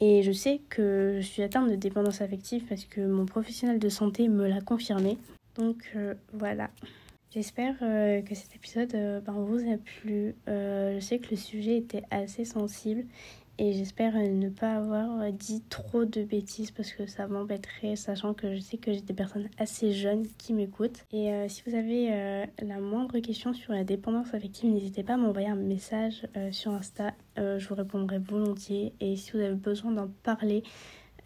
Et 0.00 0.22
je 0.22 0.32
sais 0.32 0.60
que 0.68 1.18
je 1.20 1.26
suis 1.26 1.42
atteinte 1.42 1.70
de 1.70 1.74
dépendance 1.74 2.20
affective 2.20 2.64
parce 2.68 2.84
que 2.84 3.00
mon 3.00 3.24
professionnel 3.24 3.78
de 3.78 3.88
santé 3.88 4.28
me 4.28 4.46
l'a 4.46 4.60
confirmé. 4.60 5.16
Donc 5.54 5.90
euh, 5.96 6.14
voilà. 6.32 6.70
J'espère 7.30 7.74
euh, 7.82 8.22
que 8.22 8.34
cet 8.34 8.54
épisode 8.54 8.94
euh, 8.94 9.20
ben, 9.20 9.32
vous 9.32 9.60
a 9.70 9.76
plu. 9.76 10.34
je 10.46 10.98
sais 11.00 11.18
que 11.18 11.30
le 11.30 11.36
sujet 11.36 11.78
était 11.78 12.02
assez 12.10 12.44
sensible 12.44 13.04
et 13.58 13.72
j'espère 13.72 14.14
ne 14.14 14.48
pas 14.48 14.76
avoir 14.76 15.32
dit 15.32 15.62
trop 15.70 16.04
de 16.04 16.22
bêtises 16.22 16.70
parce 16.70 16.92
que 16.92 17.06
ça 17.06 17.26
m'embêterait, 17.26 17.96
sachant 17.96 18.34
que 18.34 18.54
je 18.54 18.60
sais 18.60 18.76
que 18.76 18.92
j'ai 18.92 19.00
des 19.00 19.14
personnes 19.14 19.48
assez 19.58 19.92
jeunes 19.92 20.26
qui 20.38 20.52
m'écoutent. 20.52 21.04
Et 21.12 21.32
euh, 21.32 21.48
si 21.48 21.62
vous 21.66 21.74
avez 21.74 22.12
euh, 22.12 22.44
la 22.62 22.78
moindre 22.78 23.18
question 23.20 23.54
sur 23.54 23.72
la 23.72 23.84
dépendance 23.84 24.34
affective, 24.34 24.70
n'hésitez 24.70 25.02
pas 25.02 25.14
à 25.14 25.16
m'envoyer 25.16 25.48
un 25.48 25.56
message 25.56 26.26
euh, 26.36 26.52
sur 26.52 26.72
Insta, 26.72 27.14
je 27.36 27.68
vous 27.68 27.74
répondrai 27.74 28.18
volontiers. 28.18 28.94
Et 29.00 29.16
si 29.16 29.32
vous 29.32 29.40
avez 29.40 29.54
besoin 29.54 29.92
d'en 29.92 30.08
parler, 30.22 30.62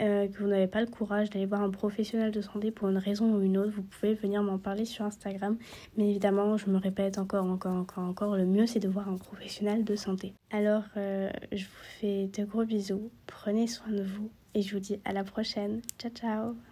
euh, 0.01 0.29
que 0.29 0.39
vous 0.39 0.47
n'avez 0.47 0.67
pas 0.67 0.81
le 0.81 0.87
courage 0.87 1.31
d'aller 1.31 1.47
voir 1.47 1.63
un 1.63 1.71
professionnel 1.71 2.31
de 2.31 2.41
santé 2.41 2.71
pour 2.71 2.89
une 2.89 2.99
raison 2.99 3.35
ou 3.35 3.41
une 3.41 3.59
autre, 3.59 3.73
vous 3.75 3.83
pouvez 3.83 4.15
venir 4.15 4.43
m'en 4.43 4.59
parler 4.59 4.85
sur 4.85 5.05
Instagram. 5.05 5.57
Mais 5.97 6.11
évidemment, 6.11 6.57
je 6.57 6.69
me 6.71 6.79
répète 6.79 7.19
encore, 7.19 7.45
encore, 7.45 7.77
encore, 7.77 8.05
encore, 8.05 8.37
le 8.37 8.47
mieux 8.47 8.67
c'est 8.67 8.81
de 8.81 8.89
voir 8.89 9.09
un 9.09 9.17
professionnel 9.17 9.85
de 9.85 9.97
santé. 9.97 10.35
Alors, 10.51 10.85
euh, 10.97 11.31
je 11.53 11.65
vous 11.65 11.85
fais 12.01 12.27
de 12.27 12.45
gros 12.45 12.65
bisous, 12.65 13.11
prenez 13.27 13.67
soin 13.67 13.93
de 13.93 14.03
vous 14.03 14.31
et 14.55 14.63
je 14.63 14.75
vous 14.75 14.81
dis 14.81 15.01
à 15.05 15.13
la 15.13 15.25
prochaine. 15.25 15.81
Ciao, 15.99 16.11
ciao 16.11 16.70